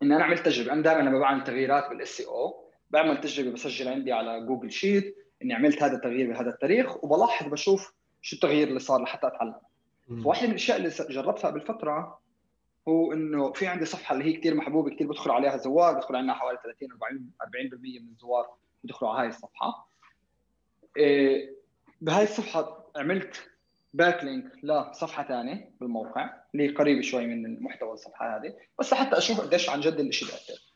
[0.03, 0.73] إن أنا عملت تجربة.
[0.73, 5.53] أنا دائما لما بعمل تغييرات بال SEO بعمل تجربة بسجل عندي على Google Sheet إني
[5.53, 9.55] عملت هذا التغيير بهذا التاريخ وبلاحظ بشوف شو التغيير اللي صار لحتى أتعلم.
[10.23, 12.19] فواحده من الأشياء اللي جربتها قبل فتره
[12.87, 16.33] هو إنه في عندي صفحة اللي هي كثير محبوبة كثير بدخل عليها زوار بدخل عندنا
[16.33, 17.31] حوالي 30 40
[17.71, 18.49] 40% من الزوار
[18.83, 19.87] بدخلوا على هاي الصفحة.
[20.97, 21.55] إيه
[22.01, 23.49] بهاي الصفحة عملت
[23.93, 29.69] backlink لصفحة ثانية بالموقع اللي قريبة شوي من محتوى الصفحة هذه بس لحتى أشوف قديش
[29.69, 30.73] عن جد الشيء بيأثر.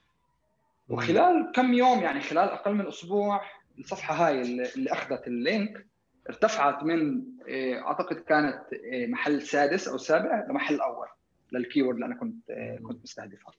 [0.90, 3.42] وخلال كم يوم يعني خلال أقل من أسبوع
[3.80, 5.86] الصفحة هاي اللي أخذت ال link
[6.30, 11.08] ارتفعت من إيه، أعتقد كانت إيه، محل سادس أو سابع لمحل أول
[11.52, 13.54] لل keyword اللي أنا كنت إيه، كنت مستهدفها.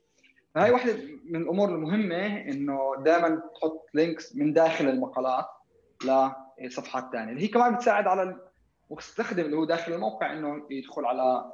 [0.55, 5.47] فهي واحدة من الأمور المهمة إنه دائما تحط links من داخل المقالات
[6.61, 8.37] لصفحات ثانية اللي هي كمان بتساعد على
[8.91, 11.53] المستخدم اللي هو داخل الموقع إنه يدخل على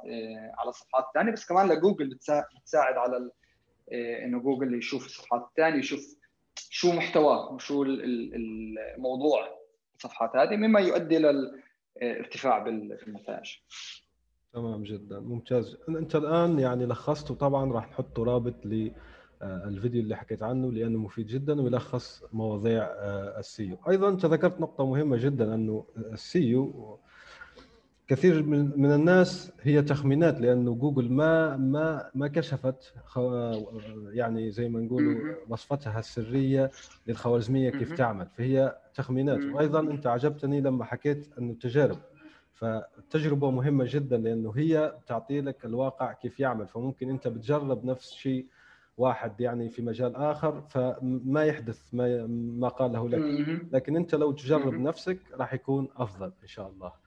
[0.57, 3.31] على صفحات ثانية بس كمان لجوجل بتساعد على
[3.93, 6.15] إنه جوجل يشوف الصفحات الثانية يشوف
[6.69, 9.56] شو محتواه وشو الموضوع.
[9.97, 13.51] الصفحات هذه مما يؤدي للارتفاع بالنتائج
[14.53, 15.77] تمام جدا ممتاز.
[15.89, 21.61] أنت الآن يعني لخصت وطبعا راح نحط رابط للفيديو اللي حكيت عنه لأنه مفيد جدا
[21.61, 26.99] ويلخص مواضيع آه، ال SEO أيضا انت ذكرت نقطة مهمة جدا أنه ال SEO
[28.07, 32.93] كثير من من الناس هي تخمينات لأنه جوجل ما ما ما كشفت
[34.13, 36.71] يعني زي ما نقولوا وصفتها السرية
[37.07, 38.27] للخوارزمية كيف تعمل.
[38.37, 39.39] فهي تخمينات.
[39.55, 41.97] وأيضا أنت عجبتني لما حكيت إنه تجارب.
[42.53, 46.67] فالتجربه مهمة جدا لأنه هي تعطي لك الواقع كيف يعمل.
[46.67, 48.45] فممكن أنت بتجرب نفس الشيء
[48.97, 52.25] واحد يعني في مجال آخر فما يحدث ما
[52.59, 53.19] ما قاله لك.
[53.71, 57.06] لكن أنت لو تجرب نفسك راح يكون أفضل إن شاء الله.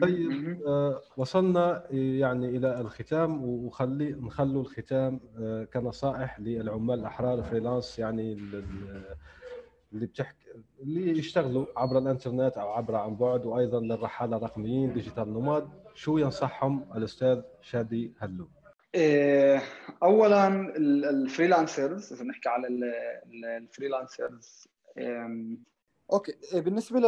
[0.00, 8.32] طيب آه وصلنا يعني إلى الختام وخلي نخلوا الختام آه كنصائح للعمال الأحرار freelance يعني
[9.92, 10.46] اللي بتحكي
[10.82, 16.86] اللي يشتغلوا عبر الإنترنت أو عبر عن بعد وأيضا للرحالة الرقميين digital nomad شو ينصحهم
[16.96, 18.48] الأستاذ شادي هلو؟
[20.02, 20.76] اولا
[21.10, 22.68] ال freelancers إذا نحكي على
[23.58, 24.68] ال freelancers
[26.12, 27.00] okay بالنسبة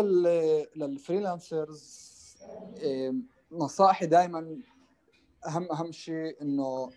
[0.77, 2.10] لل freelancers
[3.53, 4.59] نصائحي دائما
[5.47, 6.91] اهم أهم شيء إنه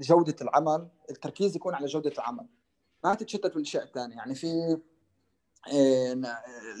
[0.00, 2.46] جودة العمل التركيز يكون على جودة العمل.
[3.04, 4.78] ما تتشتت بالاشياء الثانية يعني في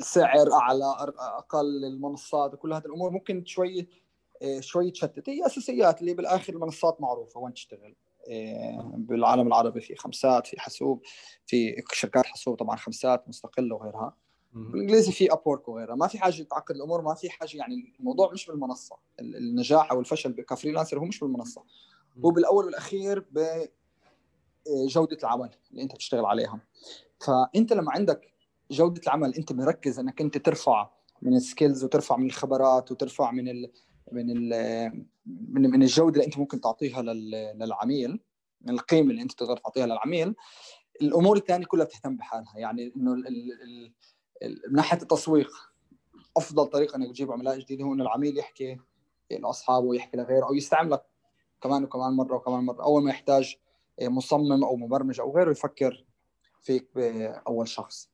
[0.02, 0.84] سعر أعلى
[1.18, 3.88] أقل المنصات وكل هذه الأمور ممكن شوي
[4.60, 5.28] شوي تشتت.
[5.28, 7.40] هي أساسيات اللي بالآخر المنصات معروفة.
[7.40, 7.96] وين تشتغل؟
[8.94, 11.02] بالعالم العربي في خمسات في حسوب
[11.46, 14.16] في شركات حسوب طبعا خمسات مستقلة وغيرها.
[14.52, 15.94] بالإنجليزي في Upwork وغيرها.
[15.94, 18.96] ما في حاجة تعقد الأمور ما في حاجة يعني الموضوع مش بالمنصة.
[19.20, 21.64] النجاح أو الفشل ك freelancer هو مش بالمنصة.
[22.24, 26.60] هو بالأول والأخير بجوده العمل اللي أنت بتشتغل عليها.
[27.20, 28.32] فأنت لما عندك
[28.70, 30.90] جودة العمل أنت مركز إنك أنت ترفع
[31.22, 33.72] من ال skills وترفع من الخبرات وترفع من ال
[34.12, 34.50] من ال
[35.26, 38.20] من, من الجودة اللي أنت ممكن تعطيها للعميل
[38.60, 40.34] من القيمة اللي أنت تقدر تعطيها للعميل
[41.02, 42.58] الأمور الثانية كلها بتهتم بحالها.
[42.58, 43.14] يعني إنه
[44.42, 45.50] من ناحية التسويق
[46.36, 48.80] أفضل طريقة إنك تجيب عملاء جديده هو إنه العميل يحكي
[49.30, 51.02] لاصحابه ويحكي لغيره أو يستعملك
[51.60, 53.56] كمان وكمان مرة وكمان مرة أول ما يحتاج
[54.02, 56.04] مصمم أو مبرمج أو غيره يفكر
[56.60, 58.10] فيك بأول شخص.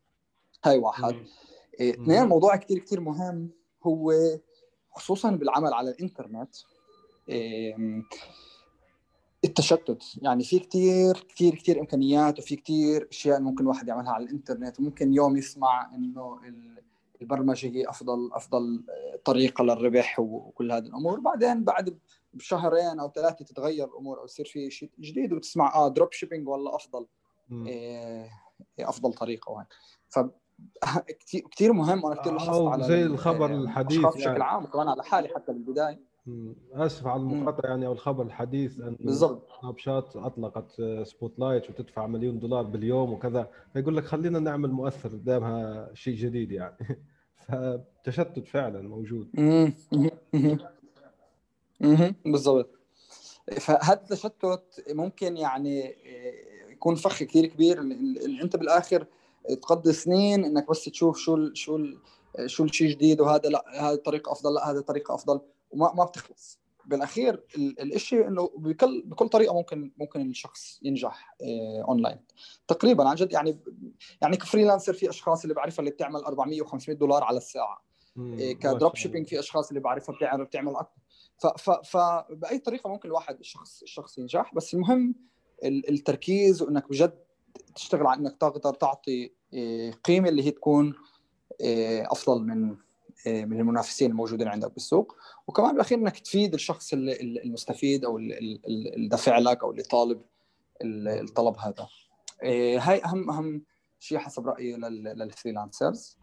[0.64, 1.26] هاي واحد.
[1.80, 3.50] اثنين موضوع كثير كثير مهم
[3.82, 4.12] هو
[4.90, 6.56] خصوصا بالعمل على الإنترنت.
[9.46, 10.02] التشتت.
[10.22, 14.80] يعني في كثير كثير كثير إمكانيات وفي كثير أشياء ممكن الواحد يعملها على الإنترنت.
[14.80, 16.40] وممكن يوم يسمع إنه
[17.22, 18.84] البرمجة هي أفضل أفضل
[19.24, 21.20] طريقة للربح وكل هذه الأمور.
[21.20, 21.98] بعدين بعد
[22.34, 27.06] بشهرين أو ثلاثة تتغير الأمور أو يصير في شيء جديد وتسمع آه dropshipping والله أفضل.
[27.52, 28.30] إيه
[28.80, 29.68] أفضل طريقة وهيك.
[30.08, 30.18] ف
[31.52, 34.14] كثير مهم وأنا كثير لاحظت على زي الخبر الحديث يعني.
[34.14, 36.00] بشكل عام وكمان على حالي حتى بالبداية.
[36.72, 39.48] آسف على المقاطعة يعني أو الخبر الحديث أن بالضبط.
[39.60, 43.50] Snapchat أطلقت Spotlight وتدفع مليون دولار باليوم وكذا.
[43.72, 46.76] فيقول لك خلينا نعمل مؤثر قدامها شيء جديد يعني.
[47.48, 49.28] فالتشتت فعلا موجود.
[52.24, 52.70] بالضبط.
[53.60, 55.94] فهذا التشتت ممكن يعني
[56.72, 57.80] يكون فخ كثير كبير.
[58.42, 59.06] أنت بالآخر
[59.62, 61.86] تقضي سنين إنك بس تشوف شو شو
[62.46, 65.40] شو الشيء جديد وهذا لا هذه الطريقة أفضل لا هذه الطريقة أفضل.
[65.70, 66.60] وما ما بتخلص.
[66.84, 67.44] بالأخير
[67.80, 71.36] الشيء إنه بكل بكل طريقة ممكن ممكن الشخص ينجح
[71.88, 72.18] اونلاين
[72.68, 73.58] تقريبا عن جد يعني
[74.22, 77.84] يعني ك freelancer في أشخاص اللي بعرفها اللي بتعمل 400 و500 دولار على الساعة.
[78.60, 84.18] ك dropshipping في أشخاص اللي بعرفها بتعمل بتعمل أكثر فباي طريقة ممكن الواحد الشخص الشخص
[84.18, 84.54] ينجح.
[84.54, 85.14] بس المهم
[85.64, 87.18] التركيز وإنك بجد
[87.74, 89.32] تشتغل على إنك تقدر تعطي
[90.04, 90.94] قيمة اللي هي تكون
[92.10, 92.76] أفضل من
[93.26, 95.16] من المنافسين الموجودين عندك بالسوق.
[95.46, 100.22] وكمان بالأخير إنك تفيد الشخص المستفيد أو اللي دافع لك أو اللي طالب
[100.82, 101.88] الطلب هذا.
[102.78, 103.62] هاي اهم أهم
[103.98, 106.18] شيء حسب رأيي للفريلانسرز.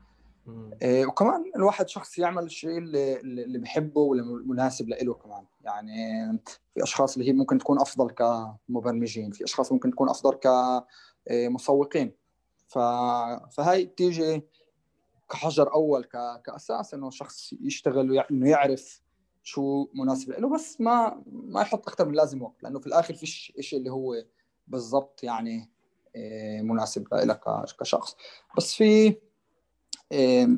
[0.86, 5.46] وكمان الواحد شخص يعمل الشيء اللي اللي بحبه واللي مناسب له كمان.
[5.62, 5.94] يعني
[6.74, 10.40] في أشخاص اللي هي ممكن تكون أفضل كمبرمجين في أشخاص ممكن تكون أفضل
[11.30, 12.12] كمسوقين
[12.68, 14.44] فهاي بتيجي
[15.34, 16.04] كحجر أول
[16.46, 19.02] كأساس إنه شخص يشتغل إنه يعرف
[19.44, 23.54] شو مناسب له بس ما ما يحط أكثر من لازم وقت لأنه في الآخر فيش
[23.60, 24.24] شيء اللي هو
[24.68, 25.70] بالضبط يعني
[26.16, 27.42] آه، مناسب لك
[27.80, 28.18] كشخص.
[28.58, 29.16] بس في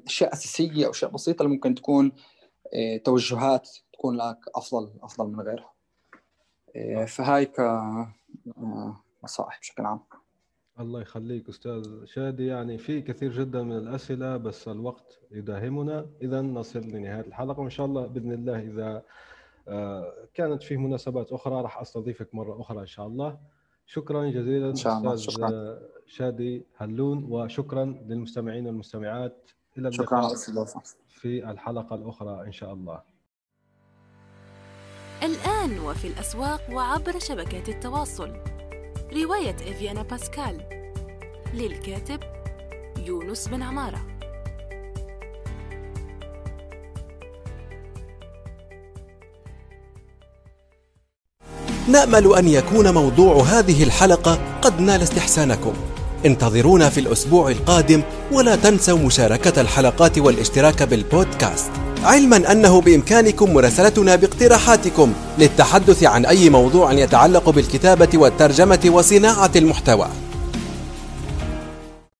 [0.08, 2.12] أشياء أساسية أو أشياء بسيطة اللي ممكن تكون
[2.74, 5.74] آه، توجهات تكون لك أفضل أفضل من غيرها.
[6.76, 7.46] آه، فهاي
[9.22, 10.00] كنصائح بشكل عام.
[10.80, 12.46] الله يخليك أستاذ شادي.
[12.46, 16.06] يعني في كثير جدا من الأسئلة بس الوقت يداهمنا.
[16.22, 19.04] اذا نصل لنهاية الحلقة وإن شاء الله بإذن الله إذا
[19.68, 23.38] آه، كانت فيه مناسبات أخرى راح أستضيفك مرة أخرى إن شاء الله.
[23.86, 25.14] شكرا جزيلا إن شاء الله.
[25.14, 25.80] أستاذ شكرا.
[26.06, 29.52] شادي هلون وشكرا للمستمعين والمستمعات.
[29.78, 33.02] إلى اللقاء شكرا في الحلقة الأخرى إن شاء الله.
[35.24, 38.55] الآن وفي الأسواق وعبر شبكات التواصل.
[39.24, 40.62] رواية إفيانا باسكال
[41.54, 42.20] للكاتب
[43.06, 44.02] يونس بن عمارة.
[51.88, 55.74] نأمل أن يكون موضوع هذه الحلقة قد نال استحسانكم.
[56.26, 58.02] انتظرونا في الأسبوع القادم
[58.32, 61.72] ولا تنسوا مشاركة الحلقات والاشتراك بالبودكاست.
[62.06, 70.08] علما أنه بإمكانكم مراسلتنا باقتراحاتكم للتحدث عن أي موضوع يتعلق بالكتابة والترجمة وصناعة المحتوى.